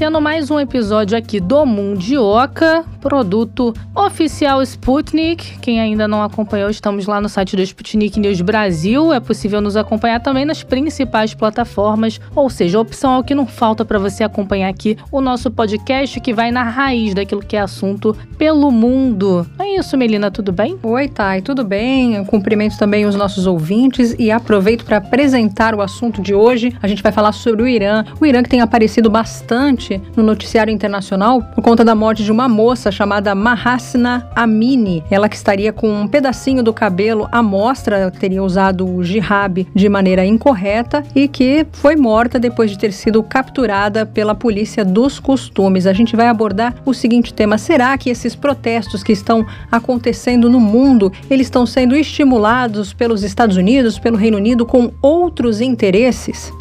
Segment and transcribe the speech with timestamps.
[0.00, 5.58] Iniciando mais um episódio aqui do Mundioca, produto oficial Sputnik.
[5.58, 9.12] Quem ainda não acompanhou, estamos lá no site do Sputnik News Brasil.
[9.12, 13.34] É possível nos acompanhar também nas principais plataformas, ou seja, a opção é o que
[13.34, 17.54] não falta para você acompanhar aqui o nosso podcast que vai na raiz daquilo que
[17.54, 19.46] é assunto pelo mundo.
[19.58, 20.78] É isso, Melina, tudo bem?
[20.82, 22.14] Oi, Thay, tudo bem?
[22.14, 26.74] Eu cumprimento também os nossos ouvintes e aproveito para apresentar o assunto de hoje.
[26.80, 28.02] A gente vai falar sobre o Irã.
[28.18, 32.48] O Irã que tem aparecido bastante no noticiário internacional por conta da morte de uma
[32.48, 35.02] moça chamada Mahasna Amini.
[35.10, 39.88] Ela que estaria com um pedacinho do cabelo à mostra, teria usado o jihab de
[39.88, 45.86] maneira incorreta e que foi morta depois de ter sido capturada pela polícia dos costumes.
[45.86, 50.60] A gente vai abordar o seguinte tema: será que esses protestos que estão acontecendo no
[50.60, 56.52] mundo, eles estão sendo estimulados pelos Estados Unidos, pelo Reino Unido com outros interesses?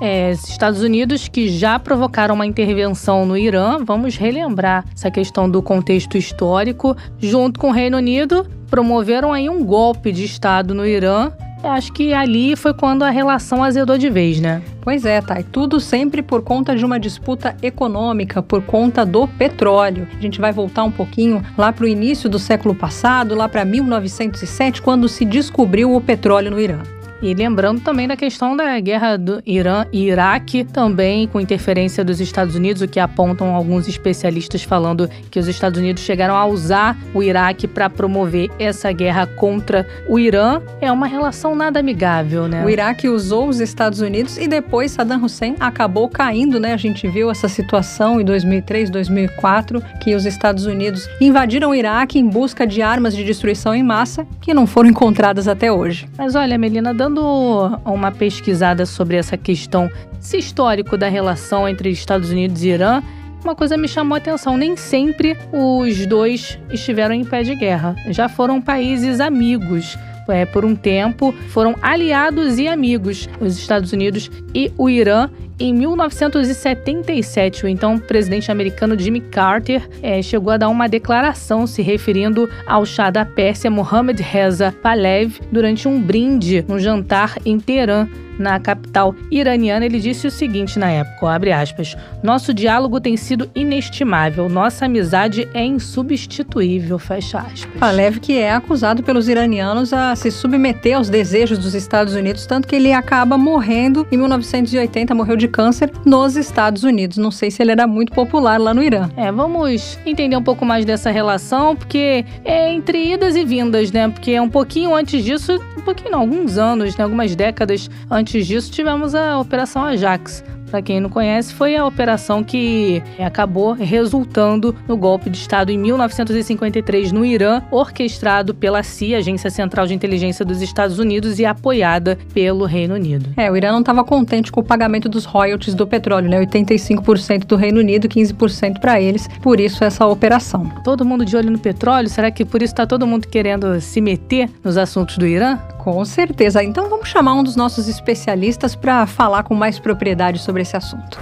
[0.00, 3.78] É, Estados Unidos que já provocaram uma intervenção no Irã.
[3.84, 6.96] Vamos relembrar essa questão do contexto histórico.
[7.18, 11.30] Junto com o Reino Unido, promoveram aí um golpe de Estado no Irã.
[11.62, 14.62] Acho que ali foi quando a relação azedou de vez, né?
[14.80, 15.38] Pois é, tá.
[15.38, 20.08] E tudo sempre por conta de uma disputa econômica, por conta do petróleo.
[20.16, 23.62] A gente vai voltar um pouquinho lá para o início do século passado, lá para
[23.64, 26.78] 1907, quando se descobriu o petróleo no Irã.
[27.22, 32.20] E lembrando também da questão da guerra do Irã e Iraque, também com interferência dos
[32.20, 36.96] Estados Unidos, o que apontam alguns especialistas falando que os Estados Unidos chegaram a usar
[37.12, 40.62] o Iraque para promover essa guerra contra o Irã.
[40.80, 42.64] É uma relação nada amigável, né?
[42.64, 46.72] O Iraque usou os Estados Unidos e depois Saddam Hussein acabou caindo, né?
[46.72, 52.18] A gente viu essa situação em 2003, 2004, que os Estados Unidos invadiram o Iraque
[52.18, 56.08] em busca de armas de destruição em massa que não foram encontradas até hoje.
[56.16, 59.90] Mas olha, Melina, dando dando uma pesquisada sobre essa questão,
[60.20, 63.02] esse histórico da relação entre Estados Unidos e Irã,
[63.42, 67.96] uma coisa me chamou a atenção: nem sempre os dois estiveram em pé de guerra.
[68.08, 69.98] Já foram países amigos.
[70.28, 75.28] É, por um tempo, foram aliados e amigos, os Estados Unidos e o Irã,
[75.60, 81.82] em 1977, o então presidente americano Jimmy Carter é, chegou a dar uma declaração se
[81.82, 88.08] referindo ao chá da Pérsia Mohammad Reza Pahlavi durante um brinde, um jantar em Teherã
[88.40, 93.50] na capital iraniana, ele disse o seguinte na época, abre aspas, nosso diálogo tem sido
[93.54, 97.78] inestimável, nossa amizade é insubstituível, fecha aspas.
[97.78, 102.66] Palev que é acusado pelos iranianos a se submeter aos desejos dos Estados Unidos, tanto
[102.66, 107.18] que ele acaba morrendo em 1980, morreu de câncer nos Estados Unidos.
[107.18, 109.10] Não sei se ele era muito popular lá no Irã.
[109.16, 114.08] É, vamos entender um pouco mais dessa relação, porque é entre idas e vindas, né?
[114.08, 117.04] Porque um pouquinho antes disso, um pouquinho não, alguns anos, né?
[117.04, 122.44] algumas décadas antes disso, tivemos a Operação Ajax, para quem não conhece, foi a operação
[122.44, 129.50] que acabou resultando no golpe de Estado em 1953 no Irã, orquestrado pela CIA, Agência
[129.50, 133.30] Central de Inteligência dos Estados Unidos, e apoiada pelo Reino Unido.
[133.36, 136.40] É, o Irã não estava contente com o pagamento dos royalties do petróleo, né?
[136.40, 140.70] 85% do Reino Unido, 15% para eles, por isso essa operação.
[140.84, 142.08] Todo mundo de olho no petróleo?
[142.08, 145.58] Será que por isso está todo mundo querendo se meter nos assuntos do Irã?
[145.78, 146.62] Com certeza.
[146.62, 151.18] Então vamos chamar um dos nossos especialistas para falar com mais propriedade sobre esse assunto.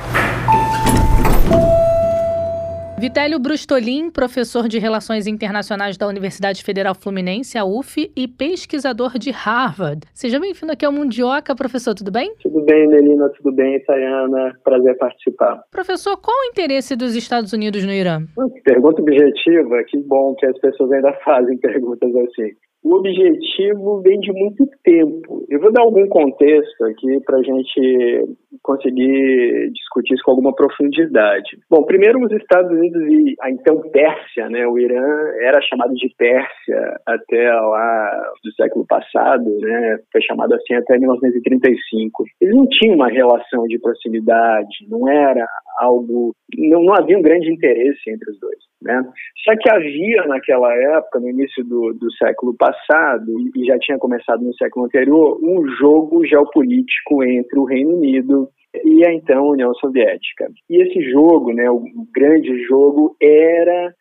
[3.00, 9.30] Vitélio Brustolin, professor de Relações Internacionais da Universidade Federal Fluminense, a UF, e pesquisador de
[9.30, 10.00] Harvard.
[10.12, 12.34] Seja bem-vindo aqui ao Mundioca, professor, tudo bem?
[12.42, 15.62] Tudo bem, Melina, tudo bem, Tayana, prazer participar.
[15.70, 18.24] Professor, qual o interesse dos Estados Unidos no Irã?
[18.64, 22.50] Pergunta objetiva, que bom que as pessoas ainda fazem perguntas assim
[22.82, 25.44] o objetivo vem de muito tempo.
[25.48, 31.58] Eu vou dar algum contexto aqui para a gente conseguir discutir isso com alguma profundidade.
[31.68, 35.04] Bom, primeiro os Estados Unidos e a então Pérsia, né, o Irã
[35.42, 42.24] era chamado de Pérsia até lá do século passado, né, foi chamado assim até 1935.
[42.40, 45.46] Eles não tinham uma relação de proximidade, não era
[45.80, 48.67] algo, não, não havia um grande interesse entre os dois.
[48.80, 49.02] Né?
[49.44, 54.42] Só que havia naquela época, no início do, do século passado, e já tinha começado
[54.42, 58.48] no século anterior, um jogo geopolítico entre o Reino Unido
[58.84, 60.48] e a então União Soviética.
[60.70, 61.82] E esse jogo, né, o
[62.14, 63.92] grande jogo, era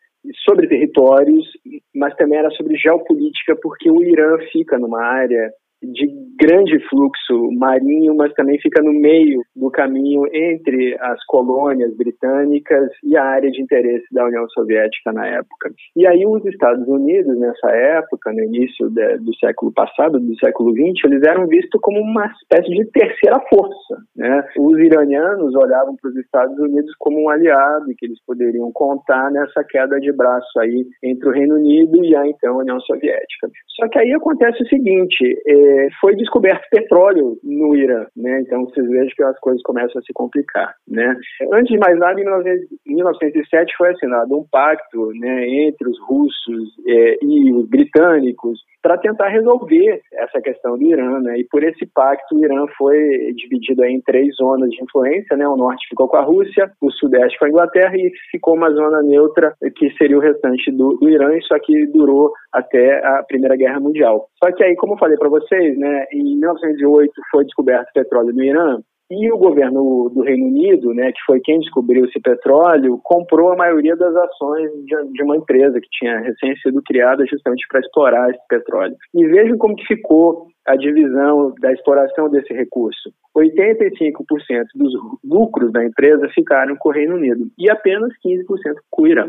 [0.44, 1.46] sobre territórios,
[1.94, 5.50] mas também era sobre geopolítica, porque o Irã fica numa área
[5.82, 6.08] de
[6.40, 13.16] grande fluxo marinho, mas também fica no meio do caminho entre as colônias britânicas e
[13.16, 15.70] a área de interesse da União Soviética na época.
[15.96, 20.72] E aí os Estados Unidos, nessa época, no início de, do século passado, do século
[20.72, 23.96] XX, eles eram vistos como uma espécie de terceira força.
[24.16, 24.44] Né?
[24.58, 29.64] Os iranianos olhavam para os Estados Unidos como um aliado que eles poderiam contar nessa
[29.64, 33.48] queda de braço aí entre o Reino Unido e a então União Soviética.
[33.76, 35.67] Só que aí acontece o seguinte, é,
[36.00, 38.40] foi descoberto petróleo no Irã, né?
[38.40, 41.16] Então vocês vejam que as coisas começam a se complicar, né?
[41.52, 47.18] Antes de mais nada, em 1907 foi assinado um pacto, né, entre os russos é,
[47.22, 51.38] e os britânicos para tentar resolver essa questão do Irã, né?
[51.38, 55.46] E por esse pacto o Irã foi dividido em três zonas de influência, né?
[55.48, 59.02] O norte ficou com a Rússia, o sudeste com a Inglaterra e ficou uma zona
[59.02, 61.36] neutra que seria o restante do, do Irã.
[61.36, 64.28] Isso aqui durou até a Primeira Guerra Mundial.
[64.42, 65.28] Só que aí, como eu falei para
[65.76, 66.06] né?
[66.12, 68.78] Em 1908 foi descoberto petróleo no Irã.
[69.10, 73.56] E o governo do Reino Unido, né, que foi quem descobriu esse petróleo, comprou a
[73.56, 78.46] maioria das ações de uma empresa que tinha recém sido criada justamente para explorar esse
[78.46, 78.94] petróleo.
[79.14, 83.10] E vejam como que ficou a divisão da exploração desse recurso.
[83.34, 84.92] 85% dos
[85.24, 88.44] lucros da empresa ficaram com o Reino Unido e apenas 15%
[88.90, 89.26] com o Irã.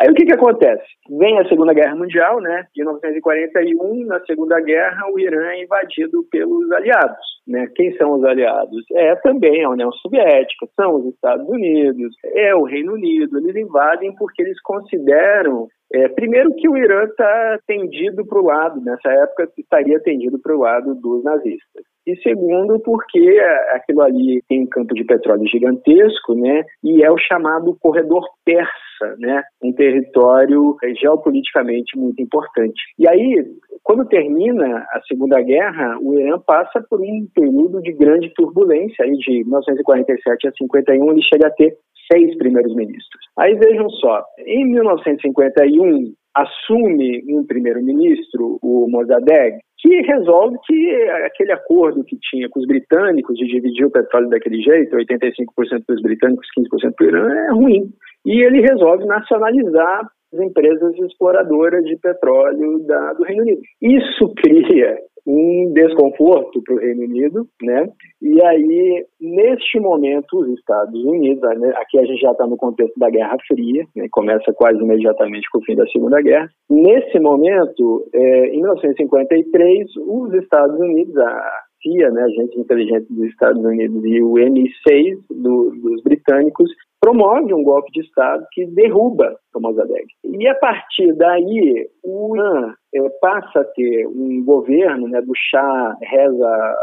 [0.00, 0.84] Aí o que, que acontece?
[1.18, 2.66] Vem a Segunda Guerra Mundial, né?
[2.74, 7.32] De 1941, na Segunda Guerra, o Irã é invadido pelos aliados.
[7.46, 7.68] Né?
[7.74, 8.84] Quem são os aliados?
[8.92, 13.38] É também a União Soviética, são os Estados Unidos, é o Reino Unido.
[13.38, 18.80] Eles invadem porque eles consideram é, primeiro que o Irã está tendido para o lado,
[18.80, 21.84] nessa época estaria tendido para o lado dos nazistas.
[22.06, 23.38] E segundo, porque
[23.74, 26.64] aquilo ali tem um campo de petróleo gigantesco, né?
[26.82, 29.42] E é o chamado corredor persa, né?
[29.62, 32.82] Um território geopoliticamente muito importante.
[32.98, 33.44] E aí,
[33.84, 39.12] quando termina a Segunda Guerra, o Irã passa por um período de grande turbulência, aí
[39.12, 41.76] de 1947 a 51 ele chega a ter
[42.12, 43.24] seis primeiros ministros.
[43.38, 50.92] Aí vejam só, em 1951 assume um primeiro-ministro, o Mossadegh, que resolve que
[51.26, 56.00] aquele acordo que tinha com os britânicos de dividir o petróleo daquele jeito, 85% dos
[56.00, 57.90] britânicos, 15% do Irã, é ruim.
[58.24, 63.60] E ele resolve nacionalizar as empresas exploradoras de petróleo da, do Reino Unido.
[63.82, 64.96] Isso cria
[65.26, 67.88] um desconforto para o Reino Unido, né?
[68.20, 71.72] E aí, neste momento, os Estados Unidos, né?
[71.76, 74.06] aqui a gente já está no contexto da Guerra Fria, né?
[74.10, 76.48] começa quase imediatamente com o fim da Segunda Guerra.
[76.68, 83.28] Nesse momento, é, em 1953, os Estados Unidos, a CIA, né, Agente de Inteligência dos
[83.28, 86.70] Estados Unidos, e o MI6 do, dos britânicos,
[87.02, 90.06] promove um golpe de Estado que derruba Mossadegh.
[90.24, 95.96] E a partir daí, o Irã é, passa a ter um governo né, do Shah
[96.00, 96.76] Reza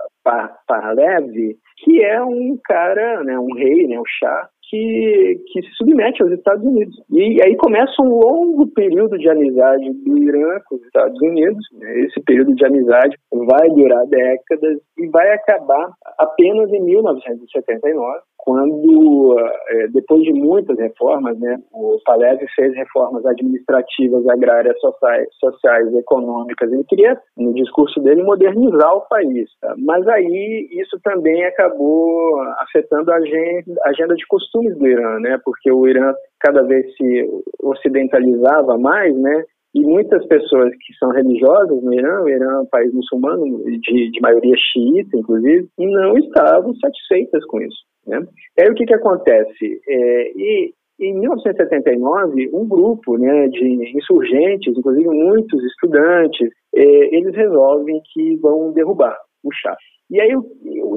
[0.67, 6.21] Pahlavi, que é um cara, né, um rei, né, o Shah, que, que se submete
[6.21, 6.95] aos Estados Unidos.
[7.09, 11.65] E aí começa um longo período de amizade do Irã com os Estados Unidos.
[12.05, 19.35] Esse período de amizade vai durar décadas e vai acabar apenas em 1979, quando,
[19.69, 26.71] é, depois de muitas reformas, né, o Pahlavi fez reformas administrativas, agrárias, sociais, sociais, econômicas.
[26.71, 29.49] Ele queria, no discurso dele, modernizar o país.
[29.61, 29.75] Tá?
[29.77, 35.39] Mas aí isso também acabou afetando a agenda, a agenda de costumes do Irã, né,
[35.43, 37.29] porque o Irã cada vez se
[37.61, 39.43] ocidentalizava mais, né,
[39.73, 44.11] e muitas pessoas que são religiosas no Irã, o Irã é um país muçulmano, de,
[44.11, 47.77] de maioria xiita, inclusive, não estavam satisfeitas com isso.
[48.07, 48.25] Né?
[48.57, 49.81] E aí o que, que acontece?
[49.87, 58.01] É, e em 1979, um grupo né, de insurgentes, inclusive muitos estudantes, é, eles resolvem
[58.11, 59.77] que vão derrubar o Shah.
[60.09, 60.31] E aí,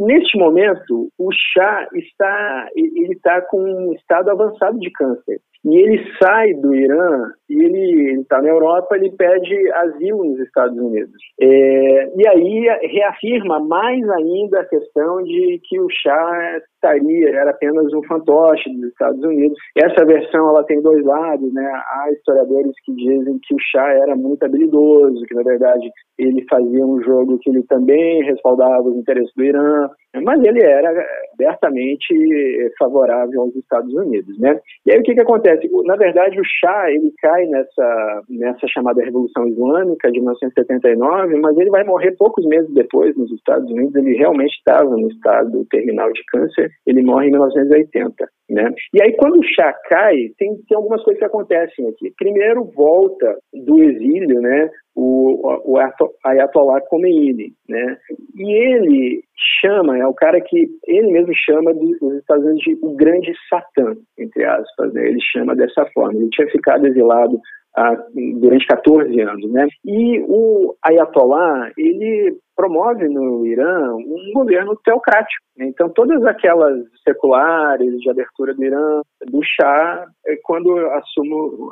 [0.07, 5.39] neste momento, o chá está, ele está com um estado avançado de câncer.
[5.65, 10.77] E ele sai do Irã e ele está na Europa, ele pede asilo nos Estados
[10.77, 11.15] Unidos.
[11.41, 17.93] É, e aí reafirma mais ainda a questão de que o chá estaria, era apenas
[17.93, 19.57] um fantoche dos Estados Unidos.
[19.77, 21.65] Essa versão ela tem dois lados, né?
[21.65, 25.89] Há historiadores que dizem que o chá era muito habilidoso, que na verdade
[26.19, 29.89] ele fazia um jogo que ele também respaldava os interesses do Irã,
[30.23, 30.91] mas ele era
[31.35, 34.59] abertamente favorável aos Estados Unidos, né?
[34.87, 35.52] E aí o que que acontece?
[35.53, 35.87] Acontece?
[35.87, 41.71] Na verdade, o Shah ele cai nessa, nessa chamada Revolução Islâmica de 1979, mas ele
[41.71, 43.95] vai morrer poucos meses depois nos Estados Unidos.
[43.95, 46.71] Ele realmente estava no estado terminal de câncer.
[46.87, 48.27] Ele morre em 1980.
[48.51, 48.71] Né?
[48.93, 52.13] E aí, quando o Shah cai, tem, tem algumas coisas que acontecem aqui.
[52.19, 54.71] Primeiro, volta do exílio, né?
[54.95, 55.79] O, o
[56.25, 57.97] Ayatollah Khomeini, né?
[58.37, 59.25] E ele
[59.61, 63.95] chama, é o cara que ele mesmo chama dos Estados Unidos de o grande Satã,
[64.19, 65.09] entre aspas, né?
[65.09, 66.19] Ele chama dessa forma.
[66.19, 67.41] Ele tinha ficado exilado
[67.77, 67.97] ah,
[68.39, 69.67] durante 14 anos, né?
[69.85, 75.45] E o Ayatollah, ele promove no Irã um governo teocrático.
[75.57, 75.67] Né?
[75.67, 80.75] Então, todas aquelas seculares de abertura do Irã, do Shah, é, quando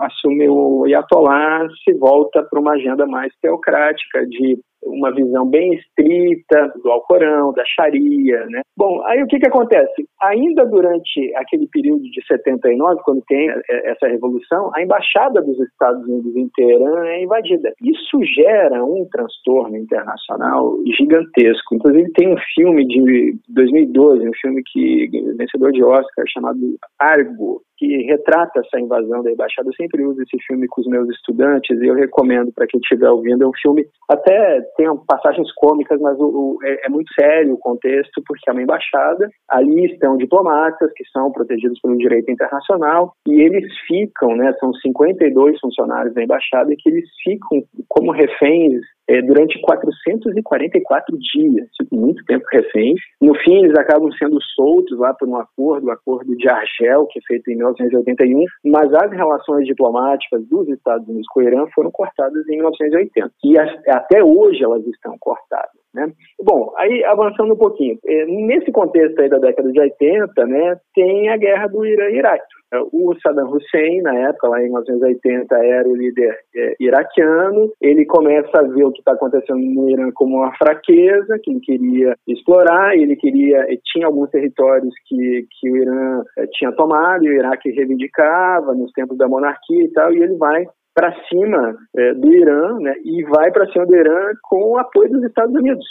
[0.01, 6.73] assume, o Ayatollah, se volta para uma agenda mais teocrática, de uma visão bem estrita
[6.83, 8.63] do Alcorão, da Sharia, né?
[8.77, 10.09] Bom, aí o que que acontece?
[10.23, 16.35] Ainda durante aquele período de 79, quando tem essa revolução, a embaixada dos Estados Unidos
[16.35, 17.73] em Teherã é invadida.
[17.83, 21.75] Isso gera um transtorno internacional gigantesco.
[21.75, 26.59] Inclusive tem um filme de 2012, um filme que vencedor de Oscar chamado
[26.99, 29.71] Argo, que retrata essa invasão da embaixada.
[29.71, 33.09] Eu sempre uso esse filme com os meus estudantes e eu recomendo para quem estiver
[33.09, 33.43] ouvindo.
[33.43, 37.59] É um filme até tem passagens cômicas, mas o, o, é, é, muito sério o
[37.59, 39.31] contexto porque é uma embaixada.
[39.49, 44.53] Ali estão diplomatas que são protegidos pelo direito internacional e eles ficam, né?
[44.61, 51.67] São 52 funcionários da embaixada e que eles ficam como reféns é, durante 444 dias,
[51.91, 53.01] muito tempo reféns.
[53.21, 57.19] No fim, eles acabam sendo soltos lá por um acordo, o acordo de Argel, que
[57.19, 61.91] é feito em 1981, mas as relações diplomáticas dos Estados Unidos com o Irã foram
[61.91, 63.31] cortadas em 1980.
[63.45, 63.59] E
[63.91, 65.80] até hoje elas estão cortadas.
[65.93, 66.13] Né?
[66.41, 71.29] Bom, aí avançando um pouquinho, é, nesse contexto aí da década de 80, né, tem
[71.29, 72.61] a guerra do Irã-Iraque.
[72.93, 77.73] O Saddam Hussein, na época, lá em 1980, era o líder é, iraquiano.
[77.81, 81.61] Ele começa a ver o que está acontecendo no Irã como uma fraqueza, que ele
[81.61, 82.97] queria explorar.
[82.97, 88.73] Ele queria, tinha alguns territórios que, que o Irã tinha tomado, e o Iraque reivindicava
[88.73, 92.95] nos tempos da monarquia e tal, e ele vai para cima é, do Irã, né,
[93.05, 95.85] e vai para cima do Irã com o apoio dos Estados Unidos.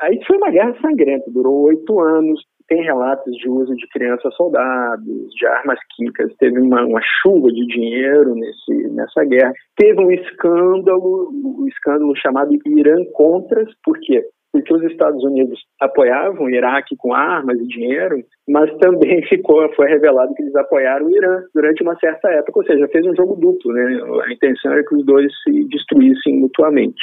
[0.00, 5.30] Aí foi uma guerra sangrenta, durou oito anos, tem relatos de uso de crianças soldados,
[5.34, 9.52] de armas químicas, teve uma, uma chuva de dinheiro nesse, nessa guerra.
[9.76, 14.24] Teve um escândalo, um escândalo chamado Irã Contras, por quê?
[14.54, 19.88] Porque os Estados Unidos apoiavam o Iraque com armas e dinheiro, mas também ficou, foi
[19.88, 23.34] revelado que eles apoiaram o Irã durante uma certa época, ou seja, fez um jogo
[23.34, 24.00] duplo, né?
[24.28, 27.02] A intenção era que os dois se destruíssem mutuamente.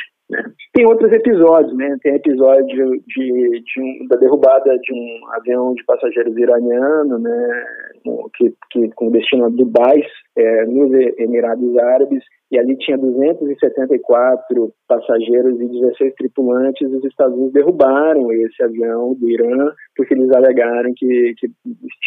[0.74, 1.98] Tem outros episódios, né?
[2.02, 7.64] Tem episódio de, de um, da derrubada de um avião de passageiros iraniano, né?
[8.36, 10.02] Que, que com destino a Dubai,
[10.38, 16.92] é, nos Emirados Árabes, e ali tinha 274 passageiros e 16 tripulantes.
[16.92, 21.48] Os Estados Unidos derrubaram esse avião do Irã porque eles alegaram que, que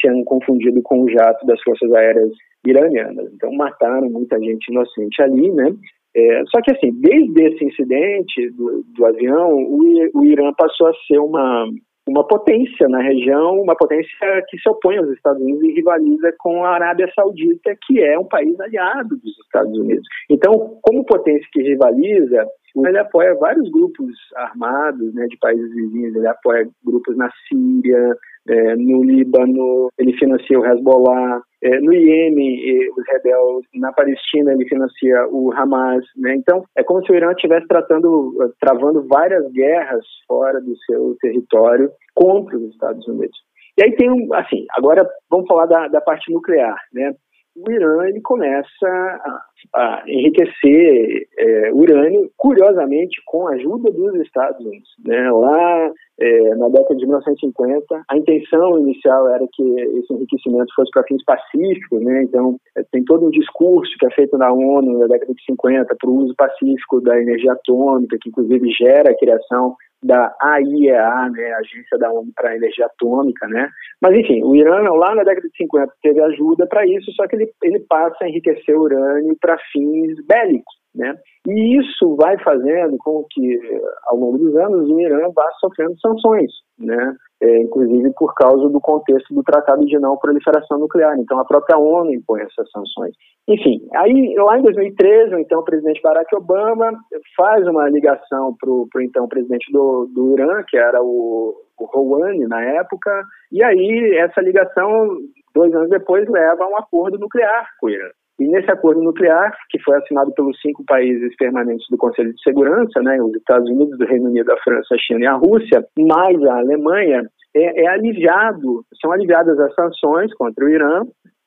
[0.01, 2.31] tinham confundido com o jato das forças aéreas
[2.67, 3.31] iranianas.
[3.33, 5.75] Então mataram muita gente inocente ali, né?
[6.17, 9.81] É, só que assim, desde esse incidente do, do avião, o,
[10.15, 11.67] o Irã passou a ser uma,
[12.07, 16.65] uma potência na região, uma potência que se opõe aos Estados Unidos e rivaliza com
[16.65, 20.07] a Arábia Saudita, que é um país aliado dos Estados Unidos.
[20.31, 26.27] Então, como potência que rivaliza, ele apoia vários grupos armados né, de países vizinhos, ele
[26.27, 28.17] apoia grupos na Síria,
[28.49, 34.69] é, no Líbano, ele financia o Hezbollah, é, no Iêmen, os rebeldes, na Palestina, ele
[34.69, 36.05] financia o Hamas.
[36.17, 36.35] Né?
[36.37, 41.91] Então, é como se o Irã estivesse tratando, travando várias guerras fora do seu território
[42.15, 43.39] contra os Estados Unidos.
[43.77, 47.13] E aí tem um, assim, agora vamos falar da, da parte nuclear, né?
[47.57, 49.41] O Irã, ele começa a,
[49.75, 54.89] a enriquecer é, urânio, curiosamente, com a ajuda dos Estados Unidos.
[55.05, 55.31] Né?
[55.31, 58.03] Lá é, na década de 1950.
[58.09, 59.63] A intenção inicial era que
[59.99, 62.23] esse enriquecimento fosse para fins pacíficos, né?
[62.23, 65.95] então é, tem todo um discurso que é feito na ONU na década de 50
[65.95, 71.55] para o uso pacífico da energia atômica, que inclusive gera a criação da AIEA, né,
[71.55, 73.69] Agência da ONU para a Energia Atômica, né?
[74.03, 77.37] Mas enfim, o Irã lá na década de 50 teve ajuda para isso, só que
[77.37, 80.84] ele, ele passa a enriquecer urânio para fins bélicos.
[80.95, 81.17] Né?
[81.49, 83.59] E isso vai fazendo com que,
[84.07, 87.17] ao longo dos anos, o Irã vá sofrendo sanções, né?
[87.43, 91.19] É, inclusive por causa do contexto do Tratado de Não Proliferação Nuclear.
[91.19, 93.13] Então, a própria ONU impõe essas sanções.
[93.49, 96.93] Enfim, aí lá em 2013, o então presidente Barack Obama
[97.37, 102.47] faz uma ligação para o então presidente do, do Irã, que era o, o Rouhani
[102.47, 103.11] na época,
[103.53, 105.09] e aí essa ligação
[105.55, 108.09] dois anos depois leva a um acordo nuclear com o Irã.
[108.39, 113.01] E nesse acordo nuclear, que foi assinado pelos cinco países permanentes do Conselho de Segurança,
[113.01, 116.43] né, os Estados Unidos, o Reino Unido, a França, a China e a Rússia, mais
[116.43, 117.23] a Alemanha,
[117.55, 121.03] é, é aliviado, são aliviadas as sanções contra o Irã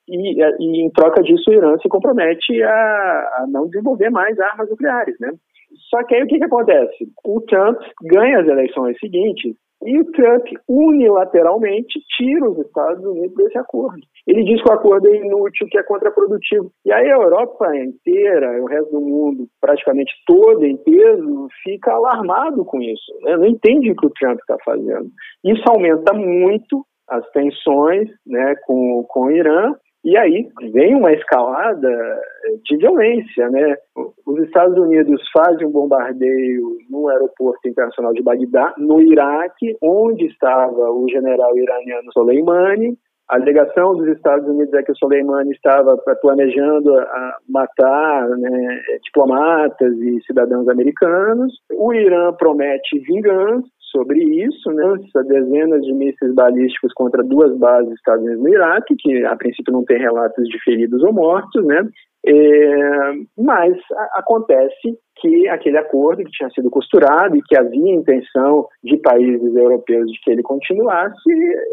[0.08, 4.70] e, e, em troca disso o Irã se compromete a, a, não desenvolver mais armas
[4.70, 5.30] nucleares, né?
[5.90, 7.12] Só que aí o que, que acontece?
[7.26, 9.54] O Trump ganha as eleições seguintes
[9.84, 14.00] e o Trump unilateralmente tira os Estados Unidos desse acordo.
[14.28, 16.70] Ele diz que o acordo é inútil, que é contraprodutivo.
[16.84, 22.62] E aí a Europa inteira, o resto do mundo, praticamente todo em peso, fica alarmado
[22.66, 23.10] com isso.
[23.22, 23.38] Né?
[23.38, 25.08] Não entende o que o Trump está fazendo.
[25.42, 32.20] Isso aumenta muito as tensões né, com, com o Irã e aí vem uma escalada
[32.64, 33.76] de violência, né?
[34.24, 40.90] Os Estados Unidos fazem um bombardeio no aeroporto internacional de Bagdá, no Iraque, onde estava
[40.90, 42.96] o general iraniano Soleimani.
[43.28, 46.90] A alegação dos Estados Unidos é que o Soleimani estava planejando
[47.46, 51.52] matar né, diplomatas e cidadãos americanos.
[51.70, 54.94] O Irã promete vingança sobre isso, né,
[55.26, 59.72] dezenas de mísseis balísticos contra duas bases dos Estados Unidos no Iraque, que a princípio
[59.72, 61.88] não tem relatos de feridos ou mortos, né,
[62.26, 68.66] é, mas a, acontece que aquele acordo que tinha sido costurado e que havia intenção
[68.82, 71.30] de países europeus de que ele continuasse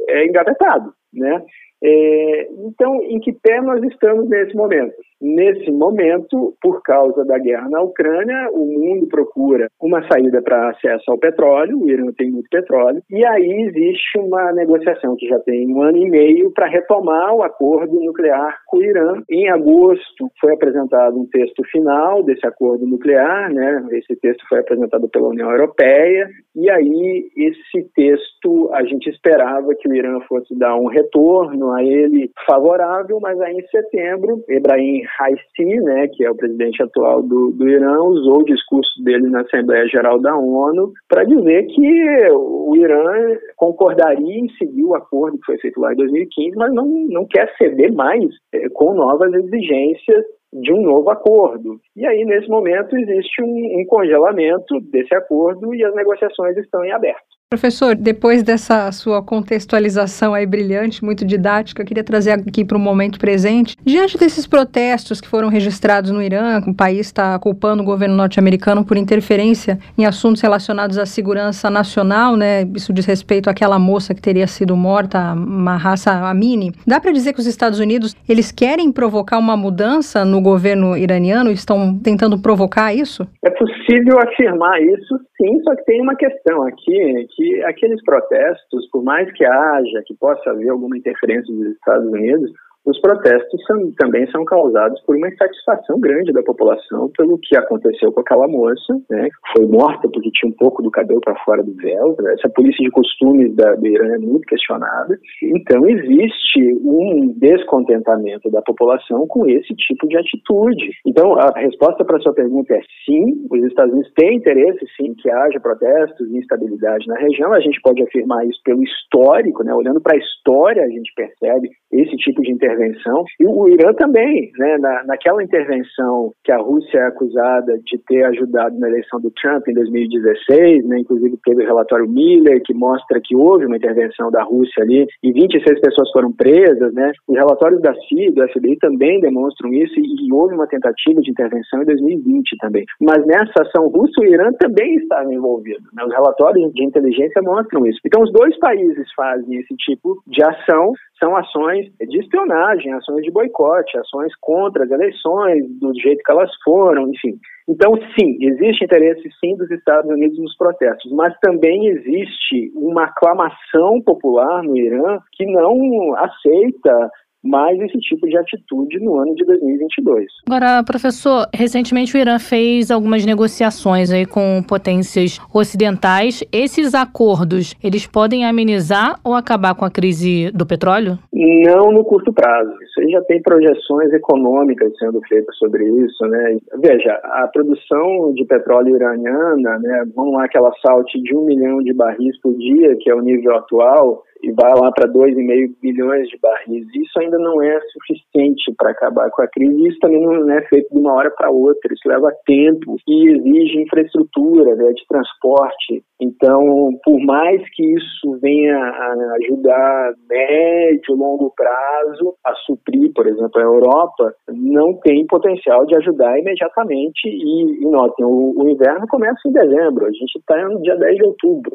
[0.08, 1.44] é engavetado, né?
[1.88, 4.96] É, então, em que pé nós estamos nesse momento?
[5.22, 11.10] Nesse momento, por causa da guerra na Ucrânia, o mundo procura uma saída para acesso
[11.10, 15.72] ao petróleo, o Irã tem muito petróleo, e aí existe uma negociação que já tem
[15.72, 19.22] um ano e meio para retomar o acordo nuclear com o Irã.
[19.30, 23.88] Em agosto foi apresentado um texto final desse acordo nuclear, né?
[23.92, 29.88] Esse texto foi apresentado pela União Europeia, e aí esse texto a gente esperava que
[29.88, 35.82] o Irã fosse dar um retorno a ele favorável, mas aí em setembro, Ebrahim Raisi,
[35.82, 39.88] né, que é o presidente atual do, do Irã, usou o discurso dele na Assembleia
[39.88, 45.58] Geral da ONU para dizer que o Irã concordaria em seguir o acordo que foi
[45.60, 50.26] feito lá em 2015, mas não, não quer ceder mais é, com novas exigências
[50.62, 51.80] de um novo acordo.
[51.96, 56.92] E aí, nesse momento, existe um, um congelamento desse acordo e as negociações estão em
[56.92, 57.25] aberto.
[57.56, 62.80] Professor, depois dessa sua contextualização aí brilhante, muito didática, eu queria trazer aqui para o
[62.80, 63.78] momento presente.
[63.86, 68.84] Diante desses protestos que foram registrados no Irã, o país está culpando o governo norte-americano
[68.84, 72.64] por interferência em assuntos relacionados à segurança nacional, né?
[72.76, 76.74] Isso diz respeito àquela moça que teria sido morta, Mahsa Amini.
[76.86, 81.52] Dá para dizer que os Estados Unidos, eles querem provocar uma mudança no governo iraniano?
[81.52, 83.28] Estão tentando provocar isso?
[83.46, 89.04] É possível afirmar isso, sim, só que tem uma questão aqui, que aqueles protestos, por
[89.04, 92.52] mais que haja, que possa haver alguma interferência dos Estados Unidos,
[92.86, 98.12] os protestos são, também são causados por uma insatisfação grande da população pelo que aconteceu
[98.12, 101.64] com aquela moça, né, que foi morta porque tinha um pouco do cabelo para fora
[101.64, 102.16] do véu.
[102.38, 105.18] Essa polícia de costumes da, do Irã é muito questionada.
[105.42, 110.92] Então, existe um descontentamento da população com esse tipo de atitude.
[111.06, 115.14] Então, a resposta para a sua pergunta é sim, os Estados Unidos têm interesse, sim,
[115.16, 117.54] que haja protestos e instabilidade na região.
[117.54, 121.70] A gente pode afirmar isso pelo histórico, né, olhando para a história, a gente percebe
[122.02, 123.24] esse tipo de intervenção.
[123.40, 128.24] E o Irã também, né, na, naquela intervenção que a Rússia é acusada de ter
[128.26, 133.20] ajudado na eleição do Trump em 2016, né, inclusive teve o relatório Miller, que mostra
[133.24, 136.94] que houve uma intervenção da Rússia ali e 26 pessoas foram presas.
[136.94, 137.12] Né.
[137.28, 141.32] Os relatórios da CIA do FBI também demonstram isso e, e houve uma tentativa de
[141.32, 142.86] intervenção em 2020 também.
[143.02, 145.84] Mas nessa ação russa, o Irã também estava envolvido.
[145.94, 146.04] Né.
[146.04, 148.00] Os relatórios de inteligência mostram isso.
[148.06, 153.32] Então, os dois países fazem esse tipo de ação são ações de espionagem, ações de
[153.32, 157.38] boicote, ações contra as eleições, do jeito que elas foram, enfim.
[157.68, 164.02] Então, sim, existe interesse sim dos Estados Unidos nos protestos, mas também existe uma aclamação
[164.02, 167.10] popular no Irã que não aceita
[167.46, 170.26] mais esse tipo de atitude no ano de 2022.
[170.48, 176.44] Agora, professor, recentemente o Irã fez algumas negociações aí com potências ocidentais.
[176.52, 181.20] Esses acordos, eles podem amenizar ou acabar com a crise do petróleo?
[181.36, 182.72] Não no curto prazo.
[182.82, 186.58] Isso aí já tem projeções econômicas sendo feitas sobre isso, né?
[186.78, 191.80] Veja, a produção de petróleo iraniana, né, vamos lá que ela salte de um milhão
[191.80, 196.28] de barris por dia, que é o nível atual, e vai lá para 2,5 bilhões
[196.30, 196.86] de barris.
[196.96, 199.88] Isso ainda não é suficiente para acabar com a crise.
[199.88, 201.92] Isso também não é feito de uma hora para outra.
[201.92, 206.04] Isso leva tempo e exige infraestrutura né, de transporte.
[206.22, 213.60] Então, por mais que isso venha a ajudar médio, longo prazo a suprir, por exemplo,
[213.60, 217.28] a Europa, não tem potencial de ajudar imediatamente.
[217.28, 221.16] E, e notem, o, o inverno começa em dezembro, a gente está no dia 10
[221.16, 221.72] de outubro.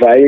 [0.00, 0.20] Vai,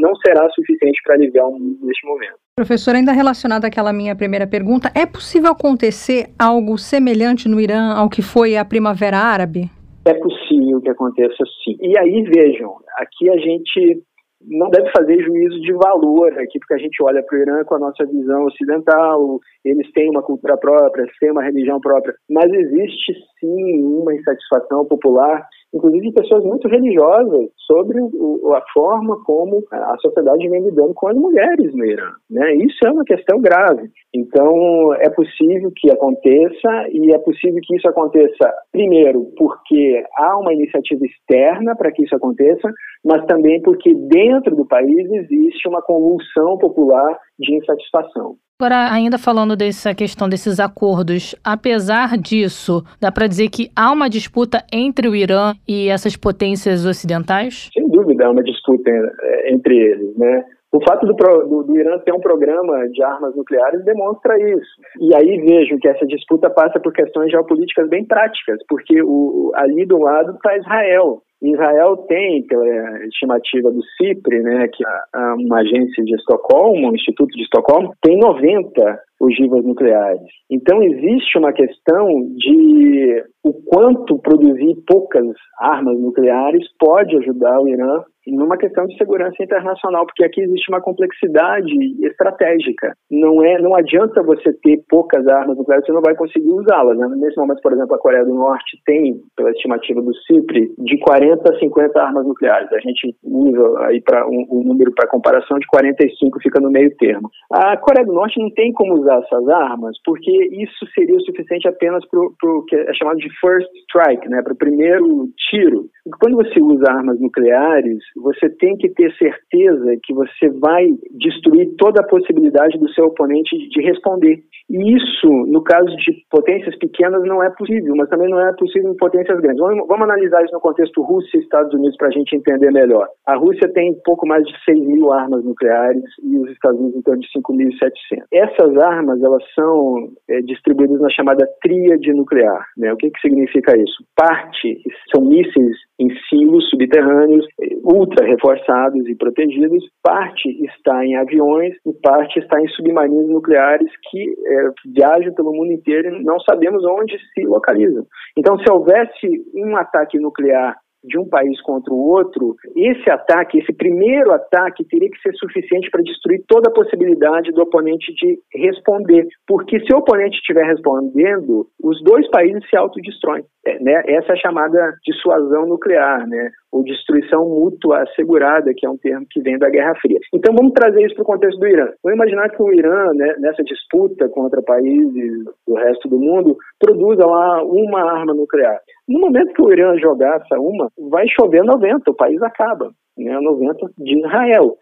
[0.00, 2.36] não será suficiente para aliviar o mundo neste momento.
[2.54, 8.10] Professor, ainda relacionado àquela minha primeira pergunta, é possível acontecer algo semelhante no Irã ao
[8.10, 9.70] que foi a Primavera Árabe?
[10.04, 11.76] É possível que aconteça sim.
[11.80, 14.02] E aí, vejam, aqui a gente
[14.46, 17.74] não deve fazer juízo de valor aqui, porque a gente olha para o Irã com
[17.76, 22.52] a nossa visão ocidental, eles têm uma cultura própria, eles têm uma religião própria, mas
[22.52, 29.64] existe sim uma insatisfação popular inclusive de pessoas muito religiosas, sobre o, a forma como
[29.70, 32.10] a sociedade vem lidando com as mulheres no Irã.
[32.30, 32.54] Né?
[32.56, 33.88] Isso é uma questão grave.
[34.14, 40.52] Então, é possível que aconteça, e é possível que isso aconteça, primeiro, porque há uma
[40.52, 42.68] iniciativa externa para que isso aconteça,
[43.04, 48.36] mas também porque dentro do país existe uma convulsão popular de insatisfação.
[48.60, 54.08] Agora, ainda falando dessa questão desses acordos, apesar disso, dá para dizer que há uma
[54.08, 57.68] disputa entre o Irã e essas potências ocidentais?
[57.74, 60.44] Sem dúvida, há uma disputa é, entre eles, né?
[60.72, 64.70] O fato do, do, do, Irã ter um programa de armas nucleares demonstra isso.
[65.00, 69.84] E aí vejo que essa disputa passa por questões geopolíticas bem práticas, porque o, ali
[69.84, 71.20] do lado está Israel.
[71.42, 77.30] Israel tem, pela estimativa do CIPRE, né, que é uma agência de Estocolmo, um instituto
[77.30, 80.22] de Estocolmo, tem 90 ogivas nucleares.
[80.50, 85.26] Então existe uma questão de o quanto produzir poucas
[85.58, 90.80] armas nucleares pode ajudar o Irã numa questão de segurança internacional, porque aqui existe uma
[90.80, 91.72] complexidade
[92.06, 92.94] estratégica.
[93.10, 96.98] Não é, não adianta você ter poucas armas nucleares, você não vai conseguir usá-las.
[96.98, 97.08] Né?
[97.16, 101.52] Nesse momento, por exemplo, a Coreia do Norte tem, pela estimativa do CIPRI, de 40
[101.52, 102.72] a 50 armas nucleares.
[102.72, 106.94] A gente usa aí para um, um número para comparação de 45 fica no meio
[106.96, 107.30] termo.
[107.50, 111.68] A Coreia do Norte não tem como usar essas armas, porque isso seria o suficiente
[111.68, 115.86] apenas para o que é chamado de first strike, né, para o primeiro tiro.
[116.18, 122.00] Quando você usa armas nucleares, você tem que ter certeza que você vai destruir toda
[122.00, 124.42] a possibilidade do seu oponente de responder.
[124.68, 128.90] E isso, no caso de potências pequenas, não é possível, mas também não é possível
[128.90, 129.60] em potências grandes.
[129.60, 133.06] Vamos, vamos analisar isso no contexto Rússia e Estados Unidos para a gente entender melhor.
[133.26, 137.02] A Rússia tem pouco mais de 6 mil armas nucleares e os Estados Unidos em
[137.02, 138.24] torno de 5.700.
[138.32, 142.66] Essas armas, elas são é, distribuídas na chamada tríade nuclear.
[142.76, 142.92] Né?
[142.92, 144.04] O que, que significa isso?
[144.16, 144.82] Parte
[145.14, 147.46] são mísseis em silos subterrâneos,
[147.84, 154.34] ultra reforçados e protegidos, parte está em aviões e parte está em submarinos nucleares que
[154.46, 158.04] é, viajam pelo mundo inteiro e não sabemos onde se localizam.
[158.36, 163.72] Então, se houvesse um ataque nuclear de um país contra o outro, esse ataque, esse
[163.72, 169.26] primeiro ataque, teria que ser suficiente para destruir toda a possibilidade do oponente de responder.
[169.46, 173.44] Porque se o oponente estiver respondendo, os dois países se autodestroem.
[173.66, 174.02] É, né?
[174.06, 176.50] Essa é a chamada dissuasão nuclear, né?
[176.72, 180.18] ou destruição mútua assegurada, que é um termo que vem da Guerra Fria.
[180.34, 181.92] Então vamos trazer isso para o contexto do Irã.
[182.02, 187.26] Vamos imaginar que o Irã, né, nessa disputa contra países do resto do mundo, produza
[187.26, 188.80] lá uma arma nuclear.
[189.12, 192.90] No momento que o Irã jogar essa uma, vai chover 90, o país acaba.
[193.18, 194.74] Né, 90 de Israel.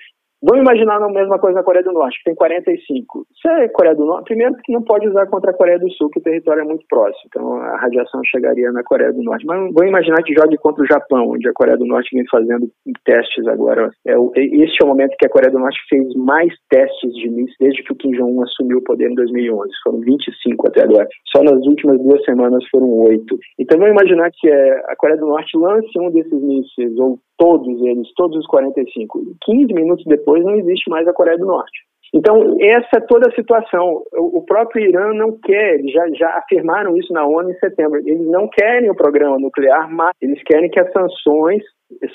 [0.43, 3.27] Vamos imaginar a mesma coisa na Coreia do Norte, que tem 45.
[3.43, 6.09] Se é Coreia do Norte, primeiro que não pode usar contra a Coreia do Sul,
[6.09, 9.45] que o território é muito próximo, então a radiação chegaria na Coreia do Norte.
[9.45, 12.71] Mas vamos imaginar que jogue contra o Japão, onde a Coreia do Norte vem fazendo
[13.05, 13.91] testes agora.
[14.07, 17.57] É, este é o momento que a Coreia do Norte fez mais testes de mísseis
[17.61, 19.71] desde que o Kim Jong-un assumiu o poder em 2011.
[19.85, 21.07] Foram 25 até agora.
[21.27, 23.39] Só nas últimas duas semanas foram oito.
[23.59, 27.81] Então vamos imaginar que é, a Coreia do Norte lance um desses mísseis, ou todos
[27.81, 29.19] eles, todos os 45.
[29.43, 31.81] 15 minutos depois não existe mais a Coreia do Norte.
[32.13, 34.03] Então, essa é toda a situação.
[34.13, 38.47] O próprio Irã não quer, já, já afirmaram isso na ONU em setembro, eles não
[38.49, 41.63] querem o programa nuclear, mas eles querem que as sanções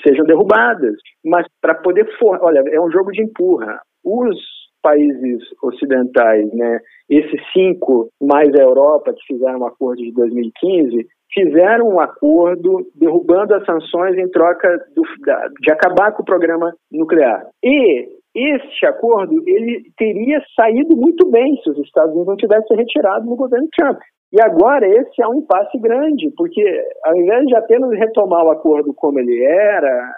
[0.06, 0.94] sejam derrubadas.
[1.24, 2.06] Mas para poder.
[2.18, 2.38] For...
[2.42, 3.80] Olha, é um jogo de empurra.
[4.04, 4.36] Os
[4.82, 6.78] países ocidentais, né,
[7.10, 13.54] esses cinco mais a Europa que fizeram um acordo de 2015, fizeram um acordo derrubando
[13.54, 17.46] as sanções em troca do, da, de acabar com o programa nuclear.
[17.62, 23.24] E este acordo ele teria saído muito bem se os Estados Unidos não tivessem retirado
[23.24, 23.98] no governo Trump.
[24.32, 26.62] E agora esse é um impasse grande, porque
[27.04, 30.12] ao invés de apenas retomar o acordo como ele era,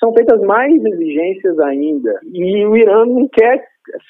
[0.00, 2.12] são feitas mais exigências ainda.
[2.24, 3.64] E o Irã não quer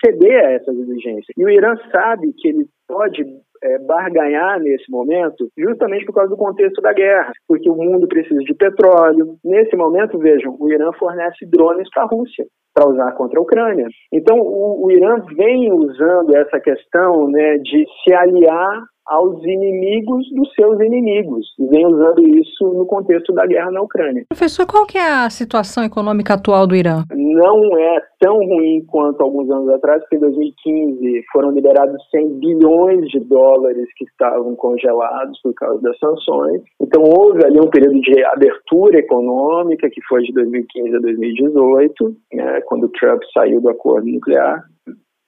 [0.05, 1.29] ceder a essas exigências.
[1.37, 3.23] E o Irã sabe que ele pode
[3.65, 8.41] é, barganhar nesse momento, justamente por causa do contexto da guerra, porque o mundo precisa
[8.41, 9.37] de petróleo.
[9.43, 13.87] Nesse momento, vejam, o Irã fornece drones para a Rússia para usar contra a Ucrânia.
[14.13, 20.53] Então, o, o Irã vem usando essa questão né, de se aliar aos inimigos dos
[20.55, 21.47] seus inimigos.
[21.59, 24.25] E vem usando isso no contexto da guerra na Ucrânia.
[24.29, 27.05] Professor, qual que é a situação econômica atual do Irã?
[27.13, 33.07] Não é tão ruim quanto alguns anos atrás, porque em 2015 foram liberados 100 bilhões
[33.09, 36.63] de dólares que estavam congelados por causa das sanções.
[36.81, 42.61] Então houve ali um período de abertura econômica que foi de 2015 a 2018, né,
[42.63, 44.63] quando Trump saiu do acordo nuclear.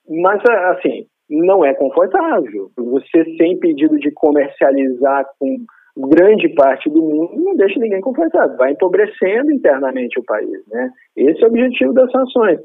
[0.09, 2.71] Mas, assim, não é confortável.
[2.77, 5.57] Você sem pedido de comercializar com
[6.09, 10.91] grande parte do mundo não deixa ninguém confortável, vai empobrecendo internamente o país, né?
[11.15, 12.59] Esse é o objetivo das sanções.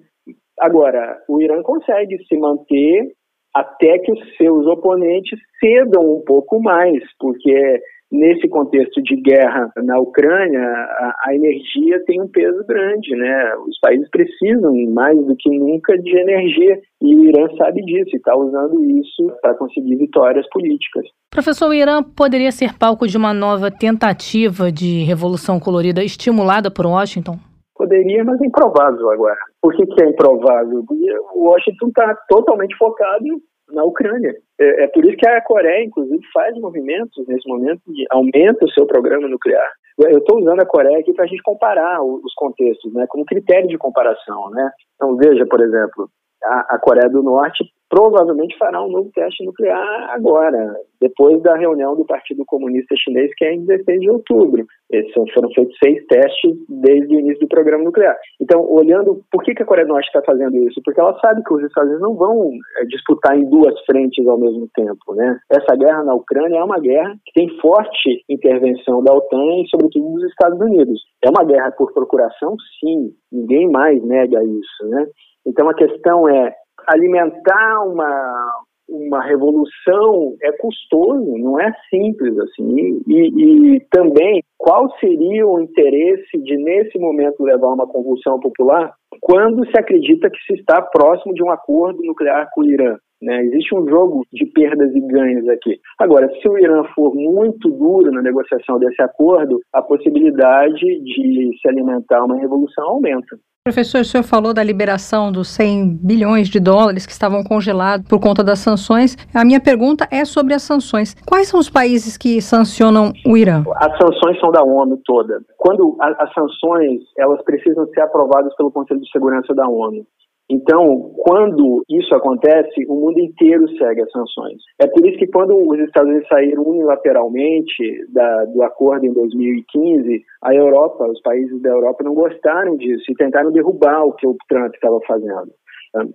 [0.61, 3.13] Agora, o Irã consegue se manter
[3.55, 7.81] até que os seus oponentes cedam um pouco mais, porque
[8.13, 13.55] nesse contexto de guerra na Ucrânia, a, a, energia tem um peso grande, né?
[13.67, 18.17] Os países precisam mais do que nunca de energia e o Irã sabe disso e
[18.17, 21.07] está usando isso para conseguir vitórias políticas.
[21.31, 26.85] Professor, o Irã poderia ser palco de uma nova tentativa de revolução colorida estimulada por
[26.85, 27.39] Washington?
[27.75, 29.39] Poderia, mas é improvável agora.
[29.61, 30.85] Por que, que é improvável?
[30.87, 33.25] Porque o Washington está totalmente focado
[33.73, 34.35] na Ucrânia.
[34.61, 38.71] É, é, por isso que a Coreia, inclusive, faz movimentos nesse momento de aumenta o
[38.71, 39.71] seu programa nuclear.
[39.99, 43.69] Eu estou usando a Coreia aqui para a gente comparar os contextos, né, como critério
[43.69, 44.71] de comparação, né.
[44.97, 46.09] Então veja, por exemplo,
[46.45, 51.95] a, a Coreia do Norte provavelmente fará um novo teste nuclear agora, depois da reunião
[51.95, 54.65] do Partido Comunista Chinês, que é em 16 de outubro.
[54.91, 58.17] Esses foram feitos seis testes desde o início do programa nuclear.
[58.41, 60.81] Então, olhando, por que, a Coreia do Norte está fazendo isso?
[60.83, 64.39] Porque ela sabe que os Estados Unidos não vão é, disputar em duas frentes ao
[64.39, 65.15] mesmo tempo.
[65.15, 65.39] Né?
[65.51, 70.15] Essa guerra na Ucrânia é uma guerra que tem forte intervenção da OTAN e, sobretudo,
[70.15, 70.99] dos Estados Unidos.
[71.23, 74.89] É uma guerra por procuração, sim, ninguém mais nega isso.
[74.89, 75.07] Né?
[75.47, 76.55] Então, a questão é
[76.87, 83.03] alimentar uma, uma revolução é custoso, não é simples assim.
[83.07, 89.67] E, e, também, qual seria o interesse de, nesse momento, levar uma convulsão popular quando
[89.67, 92.97] se acredita que se está próximo de um acordo nuclear com o Irã?
[93.23, 93.45] Né?
[93.45, 95.79] Existe um jogo de perdas e ganhos aqui.
[95.99, 101.69] Agora, se o Irã for muito duro na negociação desse acordo, a possibilidade de se
[101.69, 103.39] alimentar uma revolução aumenta.
[103.65, 108.19] Professor, o senhor falou da liberação dos 100 bilhões de dólares que estavam congelados por
[108.19, 109.17] conta das sanções.
[109.33, 111.15] A minha pergunta é sobre as sanções.
[111.25, 113.63] Quais são os países que sancionam o Irã?
[113.77, 115.41] As sanções são da ONU toda.
[115.57, 120.05] Quando as sanções, elas precisam ser aprovadas pelo Conselho de Segurança da ONU.
[120.51, 124.59] Então, quando isso acontece, o mundo inteiro segue as sanções.
[124.81, 130.23] É por isso que quando os Estados Unidos saíram unilateralmente da, do acordo em 2015,
[130.43, 134.37] a Europa, os países da Europa não gostaram disso e tentaram derrubar o que o
[134.49, 135.53] Trump estava fazendo.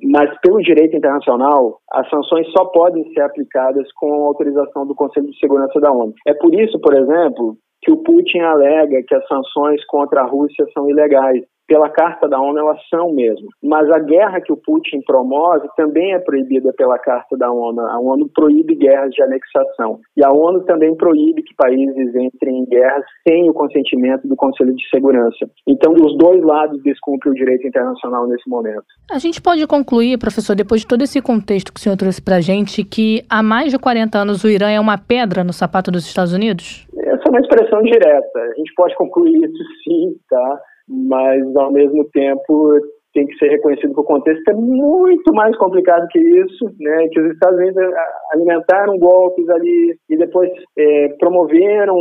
[0.04, 5.40] Mas, pelo direito internacional, as sanções só podem ser aplicadas com autorização do Conselho de
[5.40, 6.14] Segurança da ONU.
[6.26, 7.56] É por isso, por exemplo,
[7.88, 12.40] que o Putin alega que as sanções contra a Rússia são ilegais pela Carta da
[12.40, 13.48] ONU, elas são mesmo.
[13.62, 17.82] Mas a guerra que o Putin promove também é proibida pela Carta da ONU.
[17.82, 20.00] A ONU proíbe guerras de anexação.
[20.16, 24.74] E a ONU também proíbe que países entrem em guerras sem o consentimento do Conselho
[24.74, 25.50] de Segurança.
[25.68, 28.86] Então, os dois lados descumprem o direito internacional nesse momento.
[29.12, 32.38] A gente pode concluir, professor, depois de todo esse contexto que o senhor trouxe para
[32.38, 35.92] a gente, que há mais de 40 anos o Irã é uma pedra no sapato
[35.92, 36.88] dos Estados Unidos?
[37.28, 38.40] Essa é uma expressão direta.
[38.40, 40.62] A gente pode concluir isso sim, tá?
[40.88, 42.80] mas ao mesmo tempo
[43.18, 47.08] tem que ser reconhecido que o contexto é muito mais complicado que isso, né?
[47.12, 47.84] Que os Estados Unidos
[48.32, 51.98] alimentaram golpes ali e depois é, promoveram,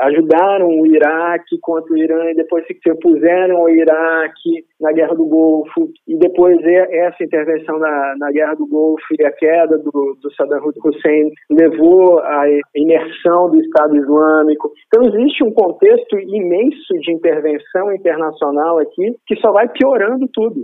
[0.00, 5.24] ajudaram o Iraque contra o Irã e depois se opuseram ao Iraque na Guerra do
[5.24, 10.34] Golfo e depois essa intervenção na, na Guerra do Golfo e a queda do, do
[10.34, 12.44] Saddam Hussein levou à
[12.76, 14.70] imersão do Estado Islâmico.
[14.86, 20.57] Então existe um contexto imenso de intervenção internacional aqui que só vai piorando tudo.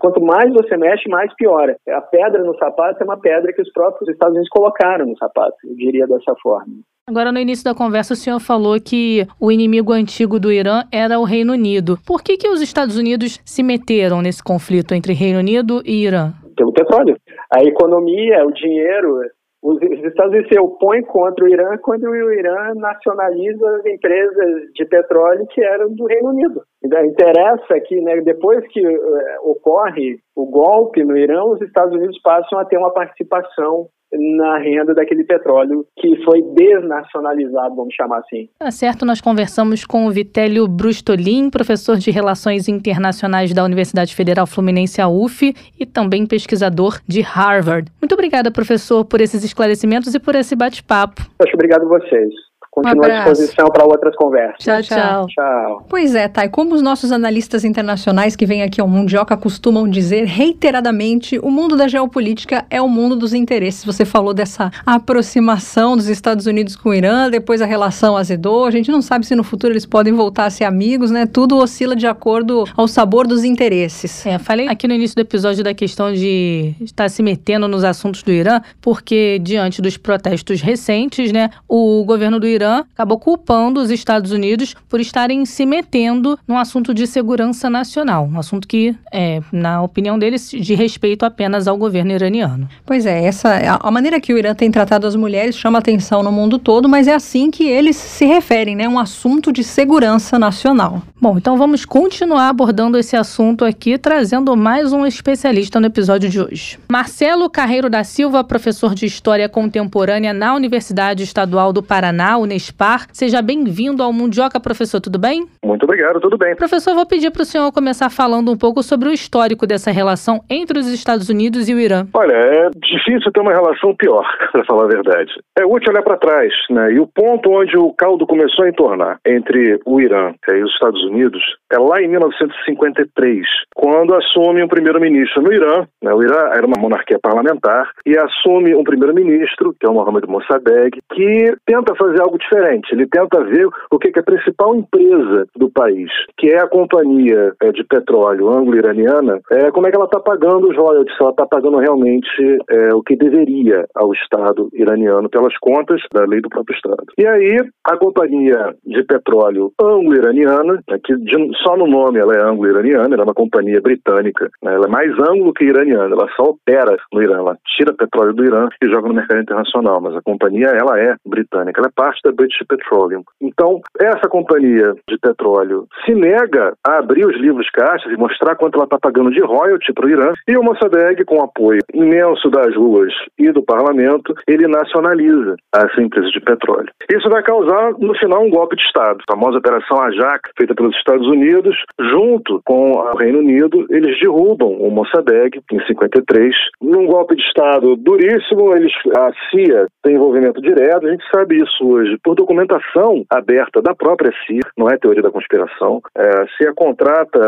[0.00, 1.76] Quanto mais você mexe, mais piora.
[1.88, 5.56] A pedra no sapato é uma pedra que os próprios Estados Unidos colocaram no sapato,
[5.64, 6.74] eu diria dessa forma.
[7.08, 11.20] Agora, no início da conversa, o senhor falou que o inimigo antigo do Irã era
[11.20, 11.96] o Reino Unido.
[12.04, 16.32] Por que, que os Estados Unidos se meteram nesse conflito entre Reino Unido e Irã?
[16.56, 17.16] Pelo petróleo.
[17.54, 19.20] A economia, o dinheiro,
[19.62, 24.84] os Estados Unidos se opõem contra o Irã quando o Irã nacionaliza as empresas de
[24.84, 26.62] petróleo que eram do Reino Unido.
[26.84, 32.20] Então, interessa que, né, depois que uh, ocorre o golpe no Irã, os Estados Unidos
[32.22, 38.48] passam a ter uma participação na renda daquele petróleo que foi desnacionalizado, vamos chamar assim.
[38.58, 44.46] Tá certo, nós conversamos com o Vitélio Brustolin, professor de Relações Internacionais da Universidade Federal
[44.46, 47.90] Fluminense, a UF, e também pesquisador de Harvard.
[48.00, 51.22] Muito obrigada, professor, por esses esclarecimentos e por esse bate-papo.
[51.54, 52.32] Obrigado a vocês.
[52.76, 54.58] Continuo um à disposição para outras conversas.
[54.58, 55.26] Tchau, tchau.
[55.28, 55.86] Tchau.
[55.88, 60.26] Pois é, Thay, como os nossos analistas internacionais que vêm aqui ao Mundioca costumam dizer
[60.26, 63.82] reiteradamente, o mundo da geopolítica é o mundo dos interesses.
[63.82, 68.66] Você falou dessa aproximação dos Estados Unidos com o Irã, depois a relação azedou.
[68.66, 71.24] A gente não sabe se no futuro eles podem voltar a ser amigos, né?
[71.24, 74.26] Tudo oscila de acordo ao sabor dos interesses.
[74.26, 78.22] É, falei aqui no início do episódio da questão de estar se metendo nos assuntos
[78.22, 83.80] do Irã, porque diante dos protestos recentes, né, o governo do Irã Irã acabou culpando
[83.80, 88.94] os Estados Unidos por estarem se metendo num assunto de segurança nacional, um assunto que,
[89.12, 92.68] é, na opinião deles, de respeito apenas ao governo iraniano.
[92.84, 96.32] Pois é, essa a, maneira que o Irã tem tratado as mulheres chama atenção no
[96.32, 98.88] mundo todo, mas é assim que eles se referem, né?
[98.88, 101.02] Um assunto de segurança nacional.
[101.20, 106.40] Bom, então vamos continuar abordando esse assunto aqui, trazendo mais um especialista no episódio de
[106.40, 106.78] hoje.
[106.90, 113.06] Marcelo Carreiro da Silva, professor de História Contemporânea na Universidade Estadual do Paraná, Unespar.
[113.12, 115.44] Seja bem-vindo ao Mundioca, professor, tudo bem?
[115.62, 116.56] Muito obrigado, tudo bem.
[116.56, 120.40] Professor, vou pedir para o senhor começar falando um pouco sobre o histórico dessa relação
[120.48, 122.06] entre os Estados Unidos e o Irã.
[122.14, 125.30] Olha, é difícil ter uma relação pior, para falar a verdade.
[125.58, 126.92] É útil olhar para trás, né?
[126.92, 131.02] E o ponto onde o caldo começou a entornar entre o Irã e os Estados
[131.04, 135.86] Unidos é lá em 1953, quando assume um primeiro-ministro no Irã.
[136.02, 136.14] Né?
[136.14, 140.98] O Irã era uma monarquia parlamentar e assume um primeiro-ministro, que é o Mohammad Mossadegh,
[141.12, 142.92] que tenta fazer algo diferente.
[142.92, 147.52] Ele tenta ver o que é a principal empresa do país, que é a companhia
[147.60, 151.30] é, de petróleo anglo-iraniana, é, como é que ela está pagando os royalties, se ela
[151.30, 156.48] está pagando realmente é, o que deveria ao Estado iraniano pelas contas da lei do
[156.48, 157.04] próprio Estado.
[157.18, 161.14] E aí, a companhia de petróleo anglo-iraniana, né, que
[161.62, 165.12] só no nome ela é anglo-iraniana, ela é uma companhia britânica, né, ela é mais
[165.30, 169.08] anglo que iraniana, ela só opera no Irã, ela tira petróleo do Irã e joga
[169.08, 173.22] no mercado internacional, mas a companhia ela é britânica, ela é parte da British Petroleum.
[173.40, 178.76] Então, essa companhia de petróleo se nega a abrir os livros caixas e mostrar quanto
[178.76, 182.74] ela está pagando de royalty para o Irã, e o Mossadegh, com apoio imenso das
[182.76, 186.90] ruas e do parlamento, ele nacionaliza essa empresa de petróleo.
[187.10, 189.18] Isso vai causar, no final, um golpe de Estado.
[189.28, 194.68] A famosa Operação Ajax, feita pelos Estados Unidos, junto com o Reino Unido, eles derrubam
[194.68, 196.54] o Mossadegh em 53.
[196.80, 201.86] Num golpe de Estado duríssimo, eles, a CIA tem envolvimento direto, a gente sabe isso
[201.86, 206.00] hoje, por documentação aberta da própria CIA, não é teoria da conspiração.
[206.16, 207.38] É, CIA contrata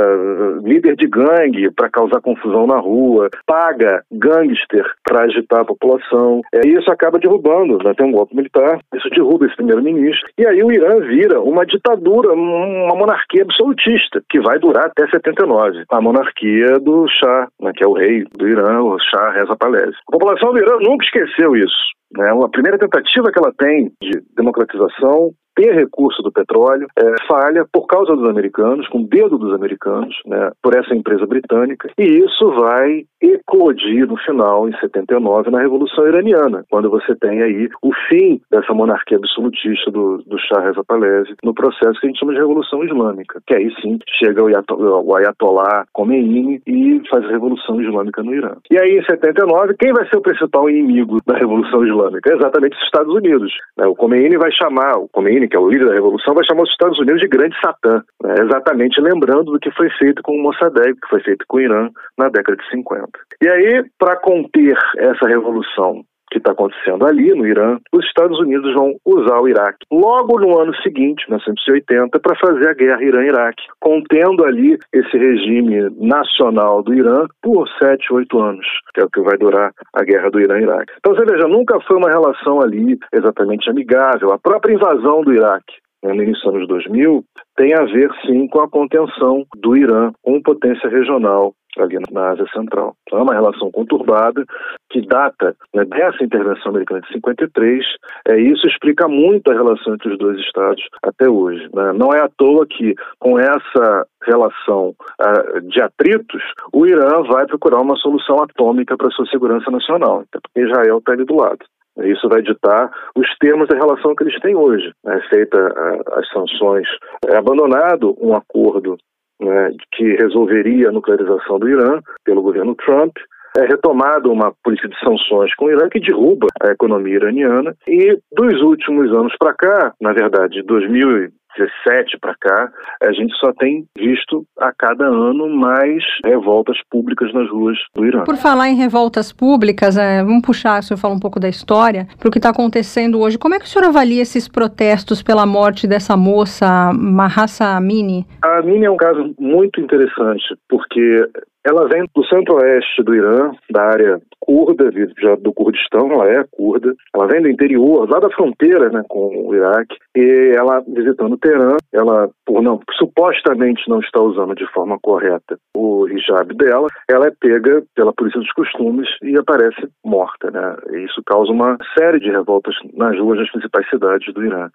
[0.62, 6.66] líder de gangue para causar confusão na rua, paga gangster para agitar a população, é,
[6.66, 10.62] e isso acaba derrubando, né, tem um golpe militar, isso derruba esse primeiro-ministro, e aí
[10.62, 16.78] o Irã vira uma ditadura, uma monarquia absolutista, que vai durar até 79, a monarquia
[16.80, 19.92] do Shah, né, que é o rei do Irã, o Shah Reza Pahlavi.
[20.08, 21.98] A população do Irã nunca esqueceu isso.
[22.12, 22.30] Né?
[22.30, 27.86] A primeira tentativa que ela tem de democratização ter recurso do petróleo é, falha por
[27.86, 32.50] causa dos americanos, com o dedo dos americanos, né, por essa empresa britânica, e isso
[32.52, 38.40] vai eclodir no final, em 79, na Revolução Iraniana, quando você tem aí o fim
[38.50, 42.38] dessa monarquia absolutista do, do Shah Reza Pahlavi no processo que a gente chama de
[42.38, 48.34] Revolução Islâmica, que aí sim chega o Ayatollah Khomeini e faz a Revolução Islâmica no
[48.34, 48.54] Irã.
[48.70, 52.32] E aí, em 79, quem vai ser o principal inimigo da Revolução Islâmica?
[52.38, 53.52] exatamente os Estados Unidos.
[53.76, 53.86] Né?
[53.86, 56.70] O Khomeini vai chamar, o Khomeini que é o líder da revolução, vai chamar os
[56.70, 58.34] Estados Unidos de grande satã, né?
[58.40, 61.88] exatamente lembrando do que foi feito com o Mossadegh, que foi feito com o Irã
[62.16, 63.08] na década de 50.
[63.42, 68.74] E aí, para conter essa revolução que está acontecendo ali no Irã, os Estados Unidos
[68.74, 74.44] vão usar o Iraque logo no ano seguinte, 1980, para fazer a guerra Irã-Iraque, contendo
[74.44, 79.36] ali esse regime nacional do Irã por sete, oito anos, que é o que vai
[79.36, 80.92] durar a guerra do Irã-Iraque.
[80.98, 84.32] Então você veja, nunca foi uma relação ali exatamente amigável.
[84.32, 87.24] A própria invasão do Iraque né, no início dos anos 2000,
[87.56, 91.52] tem a ver sim com a contenção do Irã como potência regional
[91.84, 92.94] ali na Ásia Central.
[93.02, 94.44] Então é uma relação conturbada
[94.90, 97.84] que data né, dessa intervenção americana de 53.
[98.28, 101.68] É, isso explica muito a relação entre os dois estados até hoje.
[101.74, 101.92] Né?
[101.92, 107.80] Não é à toa que com essa relação uh, de atritos, o Irã vai procurar
[107.80, 111.64] uma solução atômica para sua segurança nacional, até porque Israel está ali do lado.
[112.04, 114.92] Isso vai ditar os termos da relação que eles têm hoje.
[115.06, 116.86] É feita uh, as sanções,
[117.26, 118.96] é abandonado um acordo
[119.40, 123.16] né, que resolveria a nuclearização do Irã pelo governo Trump.
[123.56, 127.74] é retomada uma política de sanções com o Irã que derruba a economia iraniana.
[127.86, 132.70] E dos últimos anos para cá, na verdade, 2000 17 para cá,
[133.02, 138.24] a gente só tem visto a cada ano mais revoltas públicas nas ruas do Irã.
[138.24, 142.06] Por falar em revoltas públicas, é, vamos puxar, o senhor fala um pouco da história,
[142.18, 143.38] para o que está acontecendo hoje.
[143.38, 148.26] Como é que o senhor avalia esses protestos pela morte dessa moça, Mahsa Amini?
[148.42, 151.28] A Amini é um caso muito interessante, porque
[151.68, 154.90] ela vem do centro-oeste do Irã, da área curda,
[155.20, 156.94] já do Kurdistão, ela é curda.
[157.14, 159.96] Ela vem do interior, lá da fronteira né, com o Iraque.
[160.16, 166.08] E ela, visitando Teherã, ela, por não, supostamente não está usando de forma correta o
[166.08, 170.50] hijab dela, ela é pega pela polícia dos costumes e aparece morta.
[170.50, 170.76] Né?
[170.92, 174.70] E isso causa uma série de revoltas nas ruas das principais cidades do Irã.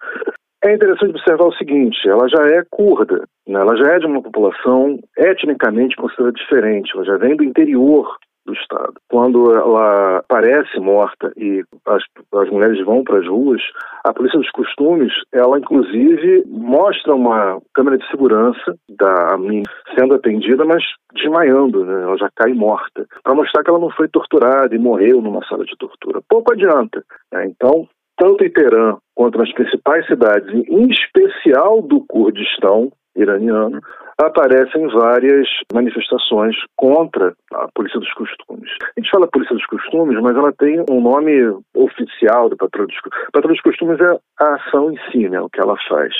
[0.64, 3.60] É interessante observar o seguinte: ela já é curda, né?
[3.60, 8.54] ela já é de uma população etnicamente considerada diferente, ela já vem do interior do
[8.54, 8.94] Estado.
[9.10, 12.02] Quando ela aparece morta e as,
[12.34, 13.60] as mulheres vão para as ruas,
[14.04, 19.64] a polícia dos costumes, ela inclusive mostra uma câmera de segurança da menina
[19.98, 20.82] sendo atendida, mas
[21.14, 22.04] desmaiando, né?
[22.04, 25.64] ela já cai morta, para mostrar que ela não foi torturada e morreu numa sala
[25.64, 26.20] de tortura.
[26.28, 27.02] Pouco adianta.
[27.32, 27.46] Né?
[27.46, 27.86] Então,
[28.16, 33.80] tanto em Teherã quanto nas principais cidades, em especial do Kurdistão iraniano,
[34.18, 38.70] aparecem várias manifestações contra a Polícia dos Costumes.
[38.96, 41.32] A gente fala Polícia dos Costumes, mas ela tem um nome
[41.74, 43.28] oficial da Patrulha dos Costumes.
[43.32, 46.12] Patrulha dos Costumes é a ação em si, né, o que ela faz.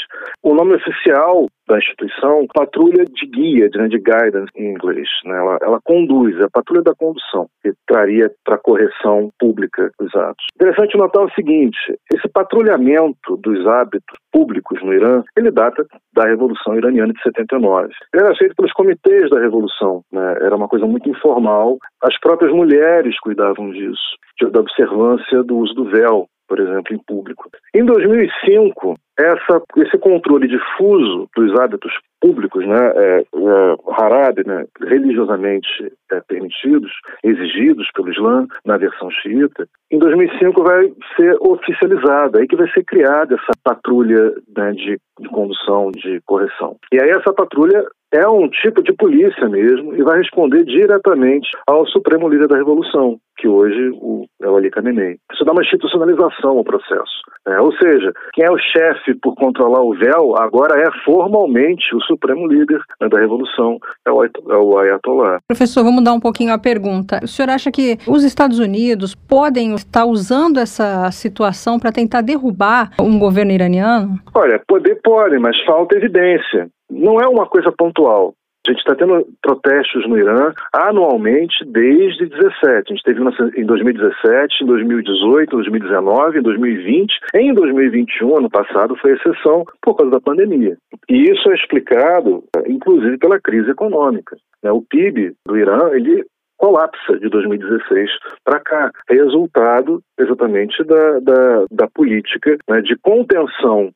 [0.43, 5.09] O nome oficial da instituição, patrulha de guia, né, de guidance em inglês.
[5.25, 5.37] Né?
[5.37, 10.45] Ela, ela conduz, é a patrulha da condução, que traria para correção pública dos atos.
[10.57, 11.79] Interessante notar o seguinte,
[12.13, 17.84] esse patrulhamento dos hábitos públicos no Irã, ele data da Revolução Iraniana de 79.
[18.15, 20.37] Era feito pelos comitês da Revolução, né?
[20.41, 21.79] era uma coisa muito informal.
[22.03, 24.17] As próprias mulheres cuidavam disso,
[24.51, 27.49] da observância do uso do véu, por exemplo, em público.
[27.75, 31.93] Em 2005, essa, esse controle difuso dos hábitos
[32.25, 36.91] públicos, né, é, é, Harab, né, religiosamente é, permitidos,
[37.23, 42.83] exigidos pelo Islã na versão xiita, em 2005 vai ser oficializada, aí que vai ser
[42.85, 46.77] criada essa patrulha né, de, de condução, de correção.
[46.91, 51.87] E aí essa patrulha é um tipo de polícia mesmo e vai responder diretamente ao
[51.89, 55.17] Supremo Líder da Revolução, que hoje o, é o Ali Khamenei.
[55.33, 57.25] Isso dá uma institucionalização ao processo.
[57.47, 62.01] É, ou seja, quem é o chefe por controlar o véu agora é formalmente o
[62.03, 65.39] supremo líder né, da revolução, é o, é o Ayatollah.
[65.47, 67.21] Professor, vamos mudar um pouquinho a pergunta.
[67.23, 72.91] O senhor acha que os Estados Unidos podem estar usando essa situação para tentar derrubar
[73.01, 74.19] um governo iraniano?
[74.35, 76.69] Olha, poder pode, mas falta evidência.
[76.91, 78.35] Não é uma coisa pontual.
[78.67, 82.65] A gente está tendo protestos no Irã anualmente desde 17.
[82.65, 83.21] A gente teve
[83.61, 87.13] em 2017, em 2018, em 2019, em 2020.
[87.35, 90.79] Em 2021, ano passado, foi exceção por causa da pandemia.
[91.11, 94.35] E isso é explicado, inclusive, pela crise econômica.
[94.63, 94.73] Né?
[94.73, 96.25] O PIB do Irã, ele
[96.57, 98.11] colapsa de 2016
[98.43, 103.91] para cá, resultado exatamente da, da, da política né, de contenção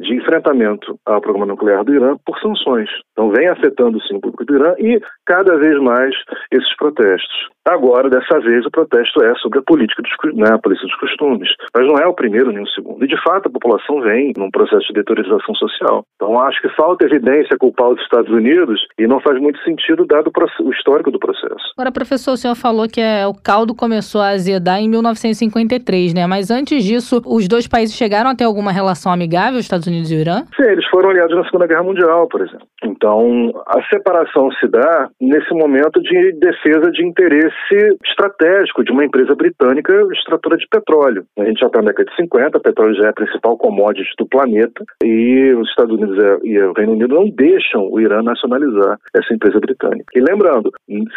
[0.00, 2.88] de enfrentamento ao programa nuclear do Irã por sanções.
[3.12, 6.14] Então vem afetando sim o público do Irã e cada vez mais
[6.52, 7.48] esses protestos.
[7.68, 11.50] Agora, dessa vez, o protesto é sobre a política dos, né, a polícia dos costumes.
[11.74, 13.04] Mas não é o primeiro nem o segundo.
[13.04, 16.02] E, de fato, a população vem num processo de deteriorização social.
[16.16, 20.32] Então, acho que falta evidência culpar os Estados Unidos e não faz muito sentido, dado
[20.62, 21.72] o histórico do processo.
[21.76, 26.26] Agora, professor, o senhor falou que é, o caldo começou a azedar em 1953, né?
[26.26, 30.10] Mas antes disso, os dois países chegaram a ter alguma relação amigável, os Estados Unidos
[30.10, 30.44] e o Irã?
[30.56, 32.66] Sim, eles foram aliados na Segunda Guerra Mundial, por exemplo.
[32.84, 39.34] Então, a separação se dá nesse momento de defesa de interesse estratégico de uma empresa
[39.34, 41.24] britânica extratora de petróleo.
[41.38, 44.26] A gente já está na década de 50, petróleo já é a principal commodity do
[44.26, 49.34] planeta e os Estados Unidos e o Reino Unido não deixam o Irã nacionalizar essa
[49.34, 50.06] empresa britânica.
[50.14, 50.70] E lembrando,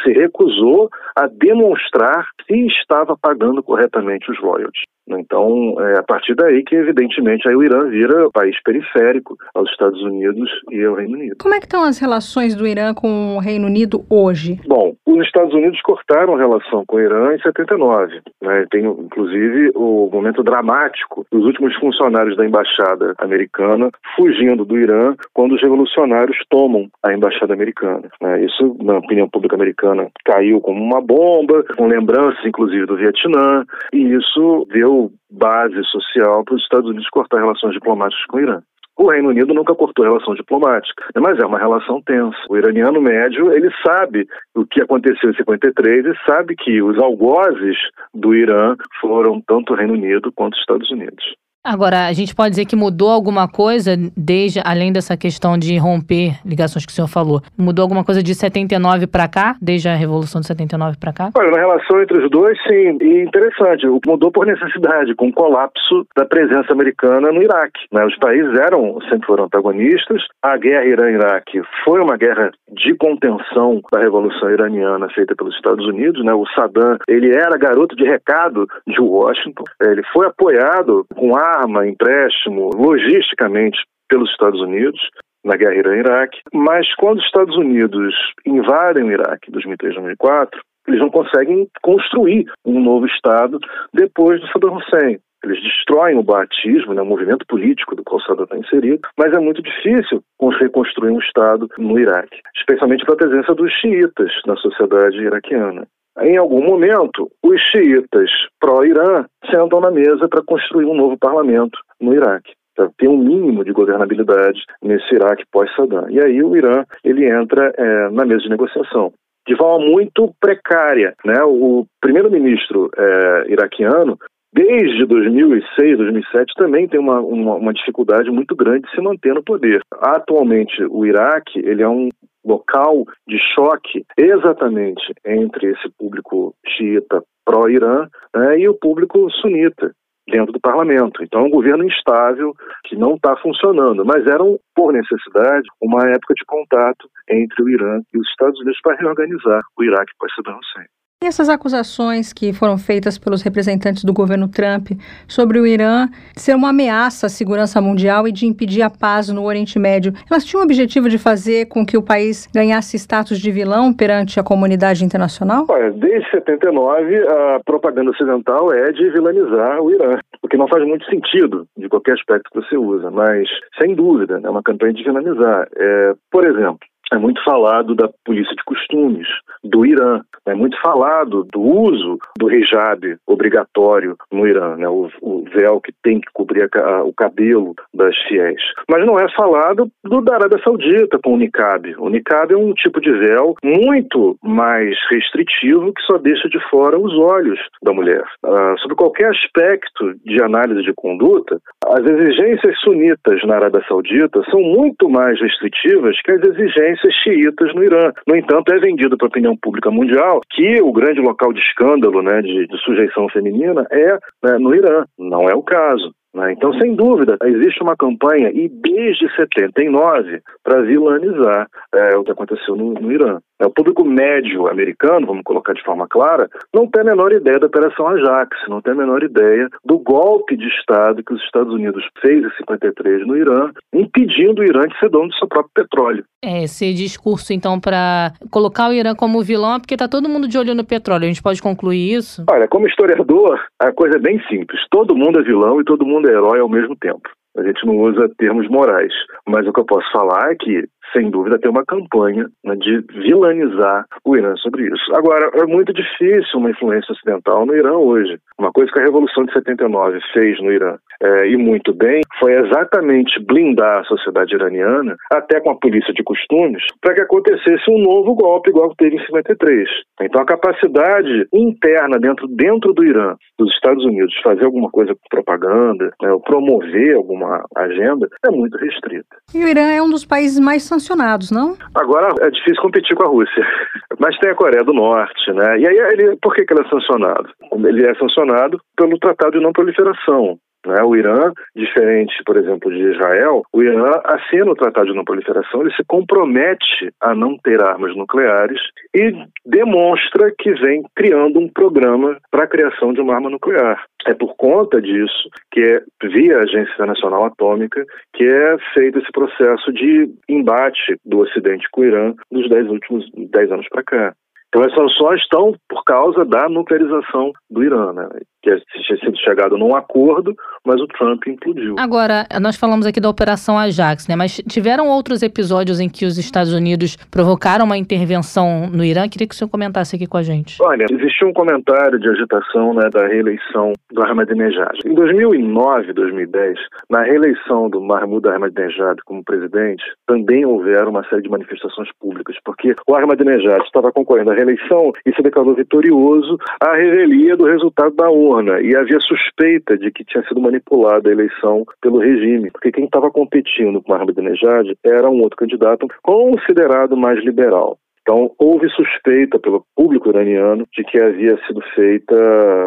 [0.04, 4.84] se recusou a demonstrar se estava pagando corretamente os royalties.
[5.08, 10.02] Então, é a partir daí que, evidentemente, aí o Irã vira país periférico aos Estados
[10.02, 11.36] Unidos e ao Reino Unido.
[11.40, 14.60] Como é que estão as relações do Irã com o Reino Unido hoje?
[14.68, 18.22] Bom, os Estados Unidos cortaram a relação com o Irã em 79.
[18.42, 18.66] Né?
[18.72, 25.56] Tem, inclusive, o momento dramático dos últimos funcionários da embaixada americana fugindo do Irã quando
[25.56, 28.10] os revolucionários tomam a embaixada americana.
[28.22, 28.46] Né?
[28.46, 34.14] Isso, na opinião pública americana, caiu como uma bomba, com lembranças, inclusive, do Vietnã, e
[34.14, 34.91] isso deu
[35.30, 38.62] base social para os Estados Unidos cortar relações diplomáticas com o Irã.
[38.98, 42.38] O Reino Unido nunca cortou relação diplomática, mas é uma relação tensa.
[42.50, 47.78] O iraniano médio, ele sabe o que aconteceu em 53 e sabe que os algozes
[48.14, 51.24] do Irã foram tanto o Reino Unido quanto os Estados Unidos.
[51.64, 56.34] Agora, a gente pode dizer que mudou alguma coisa, desde além dessa questão de romper
[56.44, 57.40] ligações que o senhor falou.
[57.56, 61.30] Mudou alguma coisa de 79 para cá, desde a Revolução de 79 para cá?
[61.38, 62.98] Olha, na relação entre os dois, sim.
[63.00, 67.86] E interessante, mudou por necessidade, com o colapso da presença americana no Iraque.
[67.92, 68.06] Né?
[68.08, 70.20] Os países eram, sempre foram antagonistas.
[70.42, 76.26] A guerra Irã-Iraque foi uma guerra de contenção da Revolução Iraniana feita pelos Estados Unidos.
[76.26, 76.34] Né?
[76.34, 79.64] O Saddam, ele era garoto de recado de Washington.
[79.80, 83.78] Ele foi apoiado com a arma, empréstimo, logisticamente
[84.10, 85.00] pelos Estados Unidos
[85.44, 88.14] na guerra Irã-Iraque, mas quando os Estados Unidos
[88.46, 93.60] invadem o Iraque em 2003, 2004, eles não conseguem construir um novo Estado
[93.94, 95.20] depois do Saddam Hussein.
[95.44, 99.40] Eles destroem o baatismo, né, o movimento político do qual Saddam está inserido, mas é
[99.40, 100.22] muito difícil
[100.60, 105.88] reconstruir um Estado no Iraque, especialmente pela presença dos xiitas na sociedade iraquiana.
[106.20, 112.14] Em algum momento, os xiitas pró-Irã sentam na mesa para construir um novo parlamento no
[112.14, 112.54] Iraque
[112.98, 116.10] ter um mínimo de governabilidade nesse Iraque pós-Saddam.
[116.10, 119.14] E aí o Irã ele entra é, na mesa de negociação
[119.48, 121.14] de forma muito precária.
[121.26, 121.42] Né?
[121.44, 124.18] O primeiro-ministro é, iraquiano
[124.54, 129.44] desde 2006, 2007, também tem uma, uma, uma, dificuldade muito grande de se manter no
[129.44, 129.82] poder.
[129.94, 132.10] Atualmente, o Iraque ele é um
[132.46, 139.92] local de choque exatamente entre esse público xiita pró-Irã né, e o público sunita
[140.28, 141.24] dentro do parlamento.
[141.24, 142.54] Então é um governo instável
[142.86, 144.44] que não está funcionando, mas era,
[144.76, 149.62] por necessidade, uma época de contato entre o Irã e os Estados Unidos para reorganizar
[149.78, 150.86] o Iraque pós-Saddam Hussein.
[151.24, 154.88] E essas acusações que foram feitas pelos representantes do governo Trump
[155.28, 159.44] sobre o Irã ser uma ameaça à segurança mundial e de impedir a paz no
[159.44, 163.52] Oriente Médio, elas tinham o objetivo de fazer com que o país ganhasse status de
[163.52, 165.68] vilão perante a comunidade internacional?
[165.70, 170.84] Olha, desde 79, a propaganda ocidental é de vilanizar o Irã, o que não faz
[170.88, 173.48] muito sentido de qualquer aspecto que você usa, mas
[173.80, 175.68] sem dúvida é uma campanha de vilanizar.
[175.78, 176.80] É, por exemplo,
[177.12, 179.28] é muito falado da polícia de costumes
[179.64, 184.88] do Irã, é muito falado do uso do hijab obrigatório no Irã, né?
[184.88, 188.62] o, o véu que tem que cobrir a, o cabelo das fiéis.
[188.90, 191.96] Mas não é falado do da Arábia Saudita com o niqab.
[191.98, 197.00] O niqab é um tipo de véu muito mais restritivo que só deixa de fora
[197.00, 198.24] os olhos da mulher.
[198.44, 204.62] Ah, sobre qualquer aspecto de análise de conduta, as exigências sunitas na Arábia Saudita são
[204.62, 208.12] muito mais restritivas que as exigências xiitas no Irã.
[208.28, 212.22] No entanto, é vendido para a opinião pública mundial que o grande local de escândalo,
[212.22, 215.06] né, de, de sujeição feminina é né, no Irã.
[215.18, 216.14] Não é o caso.
[216.34, 216.54] Né?
[216.54, 222.76] Então, sem dúvida, existe uma campanha, e desde 79, para vilanizar é, o que aconteceu
[222.76, 223.40] no, no Irã.
[223.62, 227.60] É, o público médio americano, vamos colocar de forma clara, não tem a menor ideia
[227.60, 231.74] da Operação Ajax, não tem a menor ideia do golpe de Estado que os Estados
[231.74, 235.72] Unidos fez em 53 no Irã, impedindo o Irã de ser dono do seu próprio
[235.76, 236.24] petróleo.
[236.44, 240.48] É, esse discurso, então, para colocar o Irã como vilão, é porque está todo mundo
[240.48, 241.26] de olho no petróleo.
[241.26, 242.44] A gente pode concluir isso?
[242.50, 244.82] Olha, como historiador, a coisa é bem simples.
[244.90, 247.30] Todo mundo é vilão e todo mundo é herói ao mesmo tempo.
[247.58, 249.14] A gente não usa termos morais.
[249.48, 253.02] Mas o que eu posso falar é que sem dúvida, tem uma campanha né, de
[253.24, 255.16] vilanizar o Irã sobre isso.
[255.16, 258.38] Agora, é muito difícil uma influência ocidental no Irã hoje.
[258.58, 262.54] Uma coisa que a Revolução de 79 fez no Irã, é, e muito bem, foi
[262.54, 268.00] exatamente blindar a sociedade iraniana, até com a polícia de costumes, para que acontecesse um
[268.00, 269.88] novo golpe igual que teve em 53.
[270.22, 275.14] Então, a capacidade interna dentro, dentro do Irã, dos Estados Unidos, de fazer alguma coisa
[275.14, 279.38] com propaganda, né, ou promover alguma agenda, é muito restrita.
[279.54, 281.76] E o Irã é um dos países mais sancionados, não?
[281.96, 283.66] Agora é difícil competir com a Rússia.
[284.20, 285.80] Mas tem a Coreia do Norte, né?
[285.80, 287.50] E aí ele, por que, que ele é sancionado?
[287.74, 290.58] Ele é sancionado pelo Tratado de Não Proliferação.
[290.86, 291.02] Né?
[291.04, 295.82] O Irã, diferente, por exemplo, de Israel, o Irã assina o Tratado de Não Proliferação,
[295.82, 298.80] ele se compromete a não ter armas nucleares
[299.16, 299.34] e
[299.66, 304.04] demonstra que vem criando um programa para a criação de uma arma nuclear.
[304.28, 309.32] É por conta disso que é via a Agência Internacional Atômica que é feito esse
[309.32, 314.34] processo de embate do Ocidente com o Irã nos dez últimos dez anos para cá.
[314.70, 318.14] Então as sanções estão por causa da nuclearização do Irã.
[318.14, 318.30] Né?
[318.62, 318.70] Que
[319.02, 320.56] tinha sido chegado num acordo,
[320.86, 321.96] mas o Trump implodiu.
[321.98, 324.36] Agora, nós falamos aqui da Operação Ajax, né?
[324.36, 329.28] Mas tiveram outros episódios em que os Estados Unidos provocaram uma intervenção no Irã?
[329.28, 330.78] Queria que o senhor comentasse aqui com a gente.
[330.82, 335.00] Olha, existiu um comentário de agitação né, da reeleição do Ahmadinejad.
[335.06, 336.78] Em 2009, 2010,
[337.10, 342.96] na reeleição do Mahmoud Ahmadinejad como presidente, também houveram uma série de manifestações públicas, porque
[343.08, 348.30] o Ahmadinejad estava concorrendo à reeleição e se declarou vitorioso à revelia do resultado da
[348.52, 353.06] urna e havia suspeita de que tinha sido manipulada a eleição pelo regime, porque quem
[353.06, 357.98] estava competindo com Ahmadinejad era um outro candidato considerado mais liberal.
[358.22, 362.36] Então, houve suspeita pelo público iraniano de que havia sido feita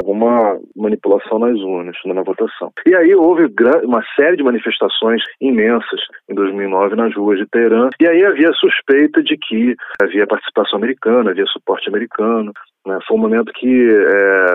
[0.04, 2.72] uma manipulação nas urnas, na votação.
[2.86, 3.52] E aí houve
[3.82, 6.00] uma série de manifestações imensas
[6.30, 11.32] em 2009 nas ruas de Teherã, e aí havia suspeita de que havia participação americana,
[11.32, 12.52] havia suporte americano.
[12.86, 12.98] Né?
[13.06, 14.46] Foi um momento que é,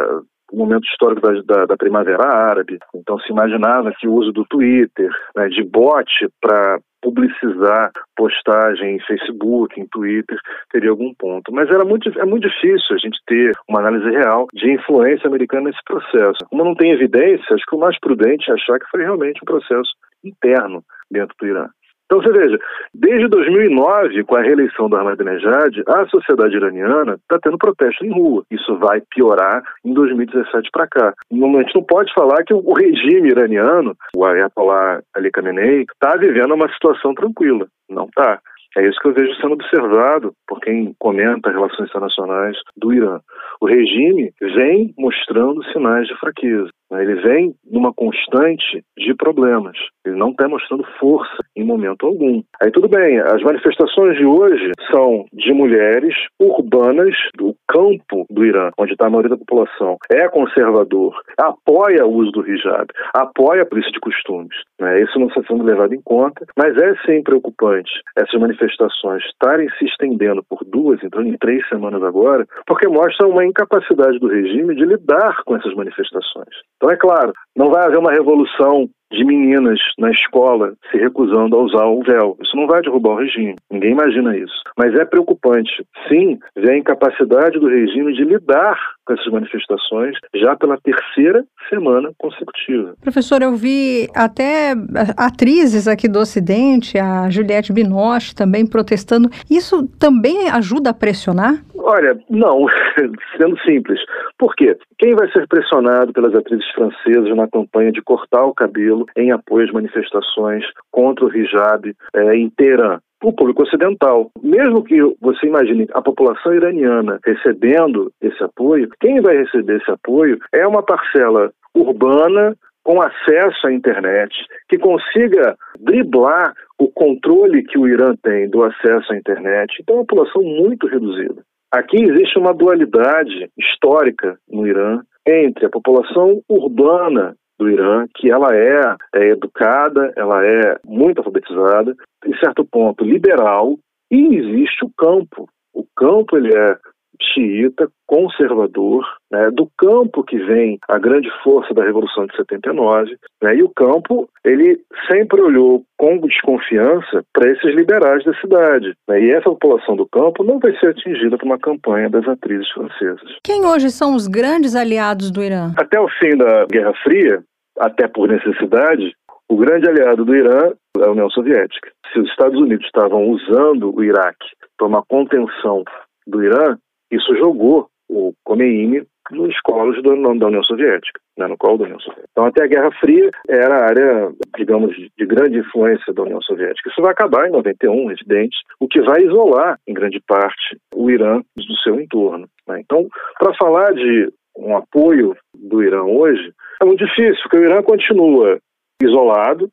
[0.51, 2.79] o momento histórico da, da, da, Primavera Árabe.
[2.95, 6.09] Então se imaginava que o uso do Twitter, né, de bot
[6.41, 10.37] para publicizar postagem em Facebook, em Twitter,
[10.71, 11.51] teria algum ponto.
[11.51, 15.69] Mas era muito, é muito difícil a gente ter uma análise real de influência americana
[15.69, 16.45] nesse processo.
[16.49, 19.45] Como não tem evidência, acho que o mais prudente é achar que foi realmente um
[19.45, 19.89] processo
[20.23, 21.69] interno dentro do Irã.
[22.09, 22.57] Então você veja,
[22.91, 28.43] desde 2009, com a reeleição do Ahmadinejad, a sociedade iraniana está tendo protesto em rua.
[28.49, 31.13] Isso vai piorar em 2017 para cá.
[31.31, 36.55] A gente não pode falar que o regime iraniano, o Ayatollah Ali Khamenei, está vivendo
[36.55, 37.67] uma situação tranquila.
[37.87, 38.39] Não está.
[38.75, 43.19] É isso que eu vejo sendo observado por quem comenta relações internacionais do Irã.
[43.61, 46.69] O regime vem mostrando sinais de fraqueza.
[46.91, 47.03] Né?
[47.03, 49.77] Ele vem numa constante de problemas.
[50.05, 52.41] Ele não está mostrando força em momento algum.
[52.61, 58.71] Aí tudo bem, as manifestações de hoje são de mulheres urbanas do campo do Irã,
[58.77, 59.97] onde está a maioria da população.
[60.11, 64.55] É conservador, apoia o uso do hijab, apoia a polícia de costumes.
[64.79, 65.01] Né?
[65.01, 69.85] Isso não está sendo levado em conta, mas é sim preocupante essas manifestações estarem se
[69.85, 74.85] estendendo por duas, entrando em três semanas agora, porque mostra uma incapacidade do regime de
[74.85, 76.49] lidar com essas manifestações.
[76.79, 81.63] Então, é claro, não vai haver uma revolução de meninas na escola se recusando a
[81.63, 82.37] usar o véu.
[82.41, 83.55] Isso não vai derrubar o regime.
[83.71, 84.53] Ninguém imagina isso.
[84.77, 90.55] Mas é preocupante, sim, ver a incapacidade do regime de lidar com essas manifestações já
[90.55, 92.93] pela terceira semana consecutiva.
[93.01, 94.73] Professor, eu vi até
[95.17, 99.29] atrizes aqui do Ocidente, a Juliette Binoche também protestando.
[99.49, 101.63] Isso também ajuda a pressionar?
[101.75, 102.67] Olha, não,
[103.37, 103.99] sendo simples.
[104.37, 104.77] Por quê?
[104.99, 109.65] Quem vai ser pressionado pelas atrizes francesas na campanha de cortar o cabelo em apoio
[109.65, 112.99] às manifestações contra o hijab é, em Teherã?
[113.21, 114.31] o público ocidental.
[114.41, 120.39] Mesmo que você imagine a população iraniana recebendo esse apoio, quem vai receber esse apoio
[120.53, 124.33] é uma parcela urbana com acesso à internet,
[124.67, 129.75] que consiga driblar o controle que o Irã tem do acesso à internet.
[129.79, 131.43] Então, é uma população muito reduzida.
[131.71, 138.55] Aqui existe uma dualidade histórica no Irã entre a população urbana do Irã, que ela
[138.55, 141.95] é, é educada, ela é muito alfabetizada,
[142.25, 143.77] em certo ponto liberal,
[144.09, 145.47] e existe o campo.
[145.73, 146.77] O campo ele é
[147.21, 153.55] xiita, conservador, né, do campo que vem a grande força da Revolução de 79, né,
[153.55, 154.79] e o campo ele
[155.11, 158.93] sempre olhou com desconfiança para esses liberais da cidade.
[159.07, 162.69] Né, e essa população do campo não vai ser atingida por uma campanha das atrizes
[162.71, 163.37] francesas.
[163.43, 165.73] Quem hoje são os grandes aliados do Irã?
[165.77, 167.43] Até o fim da Guerra Fria,
[167.79, 169.15] até por necessidade,
[169.49, 171.91] o grande aliado do Irã é a União Soviética.
[172.13, 175.83] Se os Estados Unidos estavam usando o Iraque para uma contenção
[176.27, 176.77] do Irã,
[177.11, 181.99] isso jogou o Khomeini nos colos do, da União Soviética, né, no colo da União
[181.99, 182.27] Soviética.
[182.31, 186.89] Então, até a Guerra Fria era a área, digamos, de grande influência da União Soviética.
[186.89, 191.41] Isso vai acabar em 91, evidente, o que vai isolar, em grande parte, o Irã
[191.55, 192.47] do seu entorno.
[192.67, 192.81] Né?
[192.81, 193.07] Então,
[193.39, 198.59] para falar de um apoio do Irã hoje, é muito difícil, porque o Irã continua
[199.01, 199.69] isolado,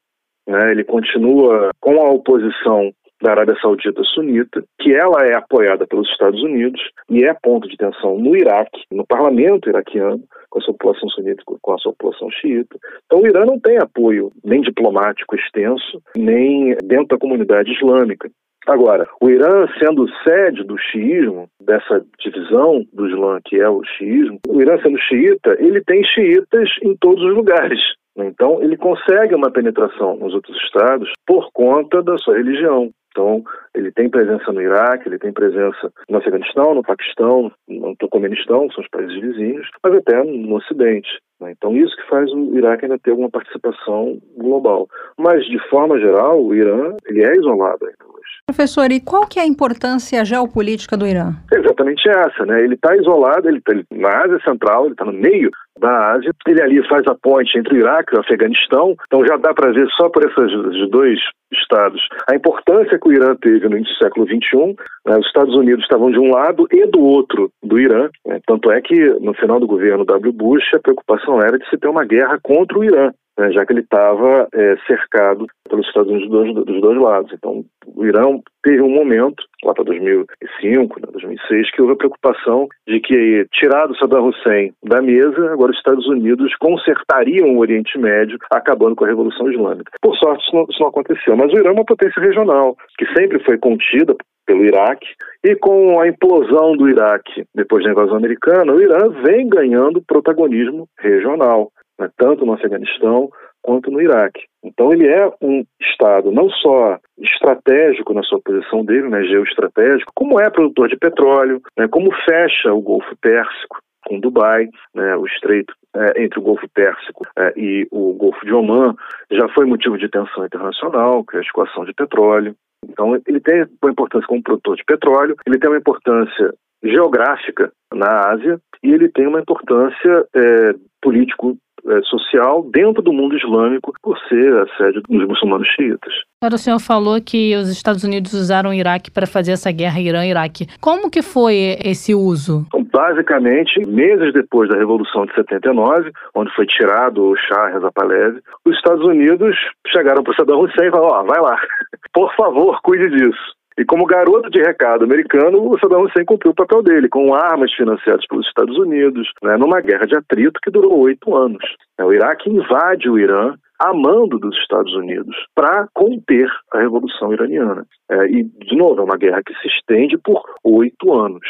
[0.46, 6.08] né, ele continua com a oposição da Arábia Saudita sunita, que ela é apoiada pelos
[6.10, 10.74] Estados Unidos e é ponto de tensão no Iraque, no parlamento iraquiano, com a sua
[10.74, 12.76] população sunita, com a sua população xiita.
[13.06, 18.30] Então o Irã não tem apoio nem diplomático extenso, nem dentro da comunidade islâmica.
[18.66, 24.40] Agora, o Irã sendo sede do xiismo, dessa divisão do Islã que é o xiismo,
[24.48, 27.80] o Irã sendo xiita, ele tem xiitas em todos os lugares.
[28.16, 32.90] Então, ele consegue uma penetração nos outros estados por conta da sua religião.
[33.10, 33.42] Então,
[33.74, 38.84] ele tem presença no Iraque, ele tem presença no Afeganistão, no Paquistão, no Turcomenistão, são
[38.84, 41.08] os países vizinhos, mas até no Ocidente.
[41.40, 41.52] Né?
[41.52, 44.86] Então, isso que faz o Iraque ainda ter uma participação global.
[45.18, 48.05] Mas, de forma geral, o Irã ele é isolado ainda.
[48.48, 51.34] Professor, e qual que é a importância geopolítica do Irã?
[51.52, 52.62] Exatamente essa, né?
[52.62, 56.30] Ele está isolado, ele está na Ásia Central, ele está no meio da Ásia.
[56.46, 58.94] Ele ali faz a ponte entre o Iraque e o Afeganistão.
[59.04, 61.18] Então já dá para ver só por esses dois
[61.52, 64.76] estados a importância que o Irã teve no início do século XXI.
[65.06, 65.18] Né?
[65.18, 68.08] Os Estados Unidos estavam de um lado e do outro do Irã.
[68.24, 68.38] Né?
[68.46, 70.32] Tanto é que no final do governo W.
[70.32, 73.72] Bush a preocupação era de se ter uma guerra contra o Irã né, já que
[73.72, 77.32] ele estava é, cercado pelos Estados Unidos dos dos dois, lados.
[77.32, 82.68] Então, o Irã teve um momento, lá para 2005, né, 2006, que houve a preocupação
[82.86, 88.38] de que, tirado Saddam Hussein da mesa, agora os Estados Unidos consertariam o Oriente Médio,
[88.50, 89.92] acabando com a Revolução Islâmica.
[90.00, 91.36] Por sorte, isso não, isso não aconteceu.
[91.36, 94.16] Mas o Irã é uma potência regional, que sempre foi contida
[94.46, 95.08] pelo Iraque,
[95.44, 100.88] e com a implosão do Iraque depois da invasão americana, o Irã vem ganhando protagonismo
[101.00, 103.28] regional né, tanto no Afeganistão
[103.62, 104.44] quanto no Iraque.
[104.64, 110.40] Então ele é um Estado não só estratégico na sua posição dele, né, geoestratégico, como
[110.40, 115.74] é produtor de petróleo, né, como fecha o Golfo Pérsico com Dubai, né, o estreito
[115.96, 118.94] é, entre o Golfo Pérsico é, e o Golfo de Omã
[119.30, 122.54] já foi motivo de tensão internacional, que é a escoação de petróleo.
[122.88, 128.28] Então ele tem uma importância como produtor de petróleo, ele tem uma importância geográfica na
[128.28, 131.56] Ásia e ele tem uma importância é, político
[131.88, 136.12] é, social dentro do mundo islâmico por ser a sede dos muçulmanos xiitas.
[136.42, 140.00] Agora o senhor falou que os Estados Unidos usaram o Iraque para fazer essa guerra
[140.00, 140.66] Irã-Iraque.
[140.80, 142.64] Como que foi esse uso?
[142.66, 148.40] Então, basicamente, meses depois da Revolução de 79, onde foi tirado o Shah Reza Pahlavi,
[148.64, 149.56] os Estados Unidos
[149.88, 151.58] chegaram para Saddam Hussein e falaram, ó, oh, vai lá,
[152.12, 153.56] por favor, cuide disso.
[153.78, 157.72] E como garoto de recado americano, o Saddam Hussein cumpriu o papel dele, com armas
[157.74, 161.62] financiadas pelos Estados Unidos, né, numa guerra de atrito que durou oito anos.
[162.00, 167.84] O Iraque invade o Irã a mando dos Estados Unidos para conter a Revolução Iraniana.
[168.10, 171.46] É, e, de novo, é uma guerra que se estende por oito anos.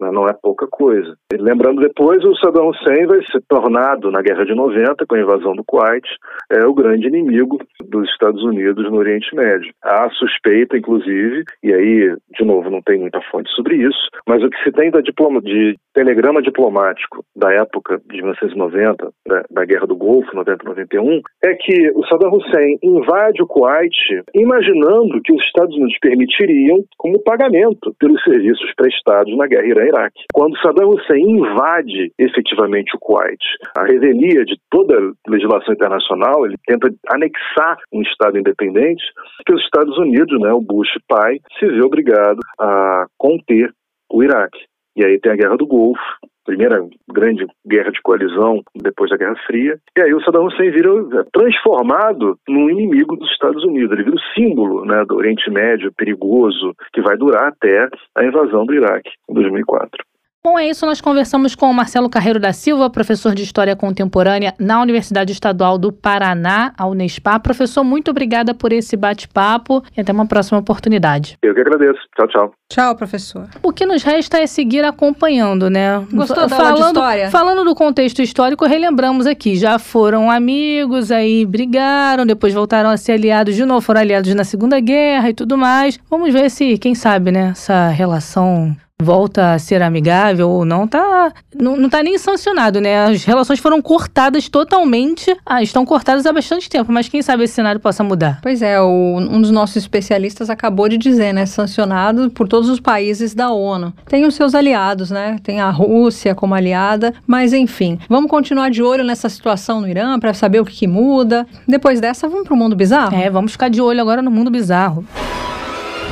[0.00, 1.14] Né, não é pouca coisa.
[1.32, 5.20] E lembrando depois, o Saddam Hussein vai ser tornado, na Guerra de 90, com a
[5.20, 6.06] invasão do Kuwait,
[6.50, 9.72] é o grande inimigo dos Estados Unidos no Oriente Médio.
[9.82, 14.50] Há suspeita, inclusive, e aí, de novo, não tem muita fonte sobre isso, mas o
[14.50, 19.86] que se tem da diploma, de telegrama diplomático da época de 1990, da, da Guerra
[19.86, 23.94] do Golfo, 90-91, é que o Saddam Hussein invade o Kuwait
[24.34, 30.24] imaginando que os Estados Unidos permitiriam como pagamento pelos serviços prestados na guerra Irã-Iraque.
[30.32, 33.42] Quando Saddam Hussein invade efetivamente o Kuwait,
[33.76, 39.02] a revelia de toda a legislação internacional, ele tenta anexar um Estado independente,
[39.46, 43.70] que os Estados Unidos, né, o Bush pai, se vê obrigado a conter
[44.10, 44.58] o Iraque.
[44.96, 46.00] E aí tem a Guerra do Golfo,
[46.44, 49.78] primeira grande guerra de coalizão depois da Guerra Fria.
[49.96, 50.90] E aí o Saddam Hussein vira
[51.32, 53.92] transformado num inimigo dos Estados Unidos.
[53.92, 58.66] Ele vira o símbolo né, do Oriente Médio perigoso que vai durar até a invasão
[58.66, 60.04] do Iraque em 2004.
[60.46, 60.84] Bom, é isso.
[60.84, 65.78] Nós conversamos com o Marcelo Carreiro da Silva, professor de História Contemporânea na Universidade Estadual
[65.78, 67.40] do Paraná, a Unespa.
[67.40, 71.38] Professor, muito obrigada por esse bate-papo e até uma próxima oportunidade.
[71.42, 71.98] Eu que agradeço.
[72.14, 72.52] Tchau, tchau.
[72.70, 73.48] Tchau, professor.
[73.62, 76.04] O que nos resta é seguir acompanhando, né?
[76.12, 77.30] Gostou da falando, história?
[77.30, 79.56] Falando do contexto histórico, relembramos aqui.
[79.56, 84.44] Já foram amigos, aí brigaram, depois voltaram a ser aliados de novo, foram aliados na
[84.44, 85.98] Segunda Guerra e tudo mais.
[86.10, 91.32] Vamos ver se, quem sabe, né, essa relação volta a ser amigável ou não, tá
[91.54, 93.04] não, não tá nem sancionado, né?
[93.04, 97.54] As relações foram cortadas totalmente, ah, estão cortadas há bastante tempo, mas quem sabe esse
[97.54, 98.38] cenário possa mudar.
[98.42, 101.44] Pois é, o, um dos nossos especialistas acabou de dizer, né?
[101.44, 103.92] Sancionado por todos os países da ONU.
[104.06, 105.38] Tem os seus aliados, né?
[105.42, 110.18] Tem a Rússia como aliada, mas enfim, vamos continuar de olho nessa situação no Irã
[110.18, 111.46] para saber o que, que muda.
[111.66, 113.16] Depois dessa, vamos pro mundo bizarro?
[113.16, 115.04] É, vamos ficar de olho agora no mundo bizarro.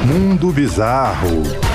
[0.04, 1.71] Mundo bizarro.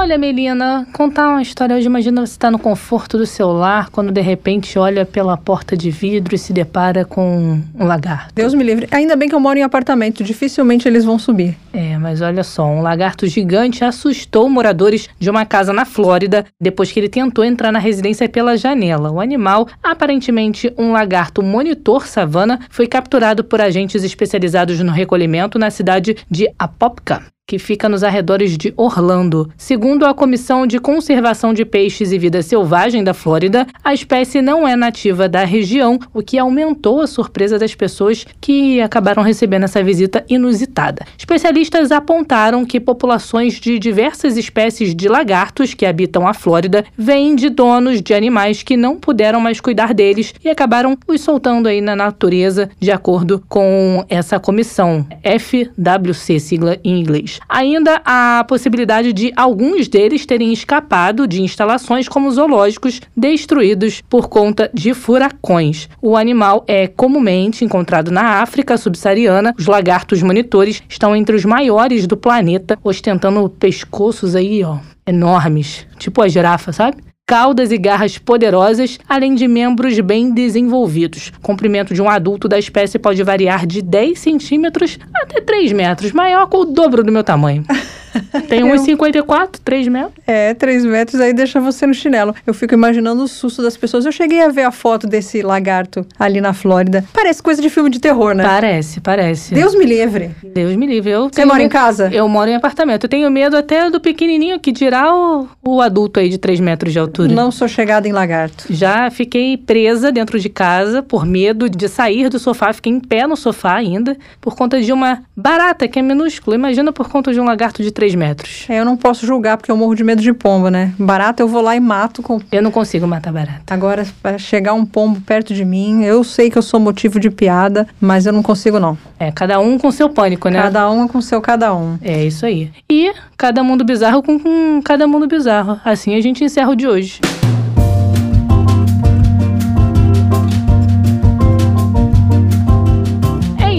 [0.00, 1.86] Olha, Melina, contar uma história hoje.
[1.86, 5.76] Imagina você estar tá no conforto do seu lar, quando de repente olha pela porta
[5.76, 8.32] de vidro e se depara com um lagarto.
[8.32, 8.86] Deus me livre.
[8.92, 11.56] Ainda bem que eu moro em apartamento, dificilmente eles vão subir.
[11.72, 16.92] É, mas olha só, um lagarto gigante assustou moradores de uma casa na Flórida depois
[16.92, 19.10] que ele tentou entrar na residência pela janela.
[19.10, 25.70] O animal, aparentemente um lagarto monitor savana, foi capturado por agentes especializados no recolhimento na
[25.70, 27.24] cidade de Apopka.
[27.48, 29.50] Que fica nos arredores de Orlando.
[29.56, 34.68] Segundo a Comissão de Conservação de Peixes e Vida Selvagem da Flórida, a espécie não
[34.68, 39.82] é nativa da região, o que aumentou a surpresa das pessoas que acabaram recebendo essa
[39.82, 41.06] visita inusitada.
[41.16, 47.48] Especialistas apontaram que populações de diversas espécies de lagartos que habitam a Flórida vêm de
[47.48, 51.96] donos de animais que não puderam mais cuidar deles e acabaram os soltando aí na
[51.96, 57.37] natureza, de acordo com essa comissão FWC, sigla em inglês.
[57.48, 64.28] Ainda há a possibilidade de alguns deles terem escapado de instalações como zoológicos destruídos por
[64.28, 65.88] conta de furacões.
[66.00, 69.54] O animal é comumente encontrado na África subsaariana.
[69.58, 76.22] Os lagartos monitores estão entre os maiores do planeta, ostentando pescoços aí, ó, enormes, tipo
[76.22, 77.07] a girafa, sabe?
[77.28, 81.30] Caudas e garras poderosas, além de membros bem desenvolvidos.
[81.36, 86.12] O comprimento de um adulto da espécie pode variar de 10 centímetros até 3 metros,
[86.12, 87.66] maior que o dobro do meu tamanho.
[88.48, 90.14] Tem 1,54, 3 metros.
[90.26, 92.34] É, 3 metros aí deixa você no chinelo.
[92.46, 94.06] Eu fico imaginando o susto das pessoas.
[94.06, 97.04] Eu cheguei a ver a foto desse lagarto ali na Flórida.
[97.12, 98.44] Parece coisa de filme de terror, né?
[98.44, 99.54] Parece, parece.
[99.54, 100.30] Deus me livre.
[100.42, 101.10] Deus me livre.
[101.10, 102.08] Eu você mora em casa?
[102.12, 103.04] Eu moro em apartamento.
[103.04, 106.92] Eu tenho medo até do pequenininho que dirá o, o adulto aí de 3 metros
[106.92, 107.32] de altura.
[107.32, 108.64] Não sou chegada em lagarto.
[108.70, 112.72] Já fiquei presa dentro de casa por medo de sair do sofá.
[112.72, 116.56] Fiquei em pé no sofá ainda por conta de uma barata que é minúscula.
[116.56, 118.64] Imagina por conta de um lagarto de 3 metros.
[118.68, 120.94] É, eu não posso julgar porque eu morro de medo de pombo, né?
[120.96, 122.22] Barata eu vou lá e mato.
[122.22, 122.40] Com...
[122.52, 123.74] Eu não consigo matar barata.
[123.74, 127.28] Agora, para chegar um pombo perto de mim, eu sei que eu sou motivo de
[127.28, 128.96] piada, mas eu não consigo não.
[129.18, 130.62] É, cada um com seu pânico, né?
[130.62, 131.98] Cada um com seu cada um.
[132.00, 132.70] É isso aí.
[132.88, 135.80] E cada mundo bizarro com, com cada mundo bizarro.
[135.84, 137.18] Assim a gente encerra o de hoje.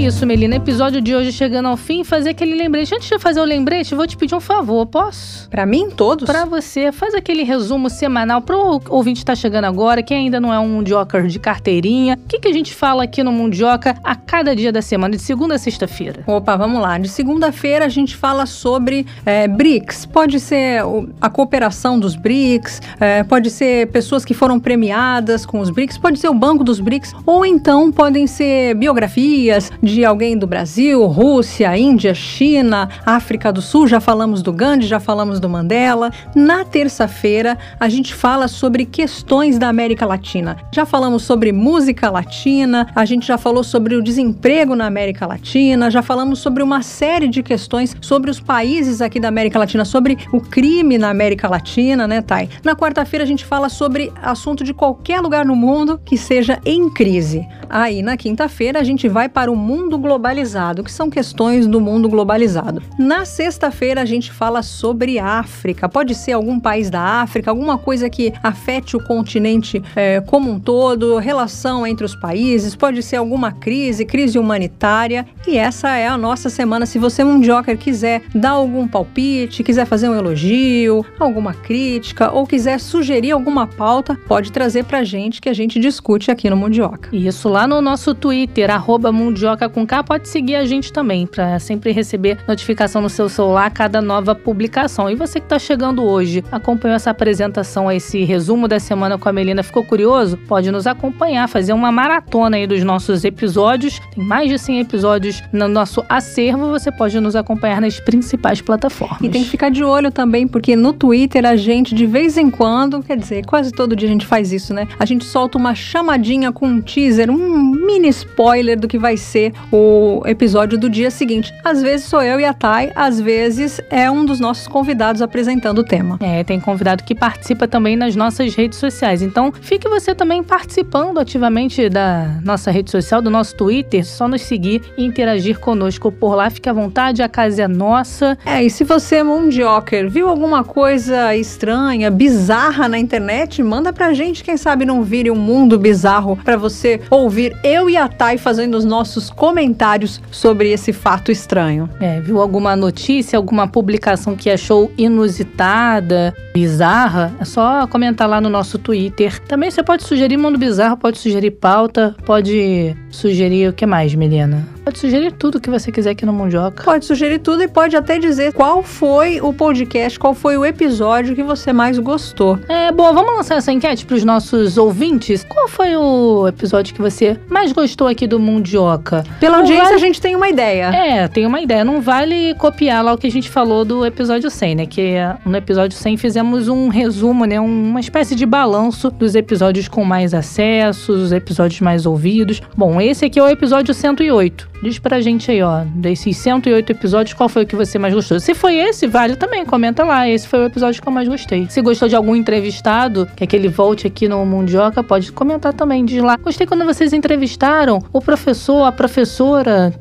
[0.09, 0.55] Isso, Melina.
[0.55, 2.95] Episódio de hoje chegando ao fim, fazer aquele lembrete.
[2.95, 5.47] Antes de fazer o lembrete, vou te pedir um favor, posso?
[5.49, 6.25] Para mim, todos?
[6.25, 6.91] Para você.
[6.91, 10.67] Faz aquele resumo semanal pro ouvinte que tá chegando agora, quem ainda não é um
[10.67, 12.15] Mundioca de carteirinha.
[12.15, 15.21] O que, que a gente fala aqui no Mundioca a cada dia da semana, de
[15.21, 16.23] segunda a sexta-feira?
[16.25, 16.97] Opa, vamos lá.
[16.97, 20.07] De segunda-feira a gente fala sobre é, BRICS.
[20.07, 20.81] Pode ser
[21.21, 26.17] a cooperação dos BRICS, é, pode ser pessoas que foram premiadas com os BRICS, pode
[26.17, 31.05] ser o banco dos BRICS, ou então podem ser biografias de de alguém do Brasil,
[31.07, 36.09] Rússia, Índia, China, África do Sul, já falamos do Gandhi, já falamos do Mandela.
[36.33, 40.55] Na terça-feira, a gente fala sobre questões da América Latina.
[40.73, 45.91] Já falamos sobre música latina, a gente já falou sobre o desemprego na América Latina,
[45.91, 50.17] já falamos sobre uma série de questões sobre os países aqui da América Latina, sobre
[50.31, 52.47] o crime na América Latina, né, Thay?
[52.63, 56.89] Na quarta-feira, a gente fala sobre assunto de qualquer lugar no mundo que seja em
[56.89, 57.45] crise.
[57.69, 61.81] Aí, na quinta-feira, a gente vai para o mundo mundo globalizado, que são questões do
[61.81, 62.79] mundo globalizado.
[62.97, 65.89] Na sexta-feira a gente fala sobre África.
[65.89, 70.59] Pode ser algum país da África, alguma coisa que afete o continente é, como um
[70.59, 75.25] todo, relação entre os países, pode ser alguma crise, crise humanitária.
[75.47, 76.85] E essa é a nossa semana.
[76.85, 82.79] Se você, Mundioker, quiser dar algum palpite, quiser fazer um elogio, alguma crítica ou quiser
[82.79, 87.09] sugerir alguma pauta, pode trazer pra gente que a gente discute aqui no Mundioca.
[87.11, 91.57] Isso lá no nosso Twitter, arroba Mundioca com K, pode seguir a gente também, para
[91.57, 95.09] sempre receber notificação no seu celular a cada nova publicação.
[95.09, 99.31] E você que está chegando hoje, acompanhou essa apresentação, esse resumo da semana com a
[99.31, 100.37] Melina, ficou curioso?
[100.49, 104.01] Pode nos acompanhar, fazer uma maratona aí dos nossos episódios.
[104.13, 109.21] Tem mais de 100 episódios no nosso acervo, você pode nos acompanhar nas principais plataformas.
[109.21, 112.49] E tem que ficar de olho também, porque no Twitter a gente, de vez em
[112.49, 114.89] quando, quer dizer, quase todo dia a gente faz isso, né?
[114.99, 119.53] A gente solta uma chamadinha com um teaser, um mini spoiler do que vai ser
[119.71, 121.53] o episódio do dia seguinte.
[121.63, 125.79] Às vezes sou eu e a Thay, às vezes é um dos nossos convidados apresentando
[125.79, 126.17] o tema.
[126.21, 129.21] É, tem convidado que participa também nas nossas redes sociais.
[129.21, 134.41] Então, fique você também participando ativamente da nossa rede social, do nosso Twitter, só nos
[134.41, 136.49] seguir e interagir conosco por lá.
[136.49, 138.37] Fique à vontade, a casa é nossa.
[138.45, 144.43] É, e se você, Mundioker, viu alguma coisa estranha, bizarra na internet, manda pra gente,
[144.43, 148.75] quem sabe não vire um mundo bizarro para você ouvir eu e a Thay fazendo
[148.75, 151.89] os nossos comentários comentários sobre esse fato estranho.
[151.99, 157.33] É, viu alguma notícia, alguma publicação que achou inusitada, bizarra?
[157.39, 159.39] É só comentar lá no nosso Twitter.
[159.47, 164.67] Também você pode sugerir mundo bizarro, pode sugerir pauta, pode sugerir o que mais, Milena?
[164.85, 166.83] Pode sugerir tudo que você quiser aqui no Mundioca.
[166.83, 171.35] Pode sugerir tudo e pode até dizer qual foi o podcast, qual foi o episódio
[171.35, 172.57] que você mais gostou.
[172.67, 175.45] É, boa, vamos lançar essa enquete para os nossos ouvintes.
[175.47, 179.23] Qual foi o episódio que você mais gostou aqui do Mundioca?
[179.39, 180.85] Pelo Pela audiência, vale- a gente tem uma ideia.
[180.93, 181.83] É, tem uma ideia.
[181.85, 184.85] Não vale copiar lá o que a gente falou do episódio 100, né?
[184.85, 185.13] Que
[185.45, 187.59] no episódio 100 fizemos um resumo, né?
[187.59, 192.61] Uma espécie de balanço dos episódios com mais acessos, os episódios mais ouvidos.
[192.75, 194.67] Bom, esse aqui é o episódio 108.
[194.81, 198.39] Diz pra gente aí, ó, desses 108 episódios, qual foi o que você mais gostou?
[198.39, 200.27] Se foi esse, vale também, comenta lá.
[200.29, 201.67] Esse foi o episódio que eu mais gostei.
[201.69, 206.05] Se gostou de algum entrevistado, quer que ele volte aqui no Mundioca, pode comentar também,
[206.05, 206.37] diz lá.
[206.37, 209.28] Gostei quando vocês entrevistaram o professor, a professora,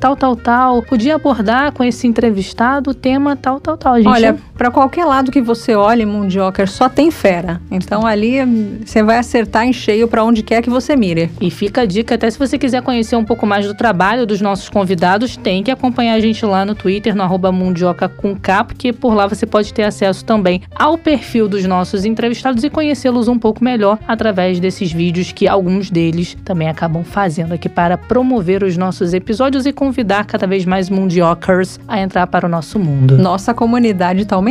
[0.01, 0.83] tal, tal, tal.
[0.83, 3.95] Podia abordar com esse entrevistado o tema tal, tal, tal.
[3.95, 7.61] Olha, pra qualquer lado que você olhe, Mundioker, só tem fera.
[7.71, 8.39] Então ali
[8.85, 11.31] você vai acertar em cheio pra onde quer que você mire.
[11.41, 14.41] E fica a dica, até se você quiser conhecer um pouco mais do trabalho dos
[14.41, 18.65] nossos convidados, tem que acompanhar a gente lá no Twitter, no arroba Mundioca com K,
[18.65, 23.29] porque por lá você pode ter acesso também ao perfil dos nossos entrevistados e conhecê-los
[23.29, 28.65] um pouco melhor através desses vídeos que alguns deles também acabam fazendo aqui para promover
[28.65, 33.17] os nossos episódios e convidar cada vez mais Mundiocers a entrar para o nosso mundo.
[33.17, 34.48] Nossa comunidade tá aumentando,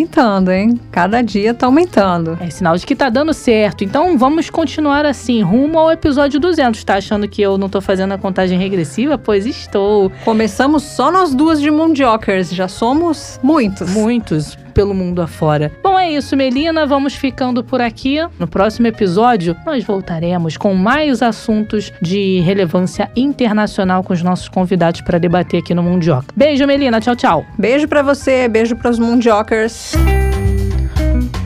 [0.51, 0.79] hein?
[0.91, 2.37] Cada dia tá aumentando.
[2.39, 3.83] É sinal de que tá dando certo.
[3.83, 6.83] Então vamos continuar assim, rumo ao episódio 200.
[6.83, 9.17] Tá achando que eu não tô fazendo a contagem regressiva?
[9.17, 10.11] Pois estou.
[10.23, 13.89] Começamos só nós duas de Mundiokers, já somos muitos.
[13.89, 15.71] Muitos pelo mundo afora.
[15.81, 16.85] Bom, é isso, Melina.
[16.85, 18.19] Vamos ficando por aqui.
[18.37, 25.01] No próximo episódio, nós voltaremos com mais assuntos de relevância internacional com os nossos convidados
[25.01, 26.27] para debater aqui no Mundioca.
[26.35, 27.01] Beijo, Melina.
[27.01, 27.45] Tchau, tchau.
[27.57, 29.93] Beijo pra você, beijo pros Mundiokers.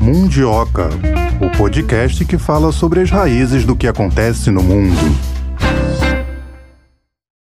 [0.02, 0.90] Mundioca,
[1.40, 5.41] o podcast que fala sobre as raízes do que acontece no mundo.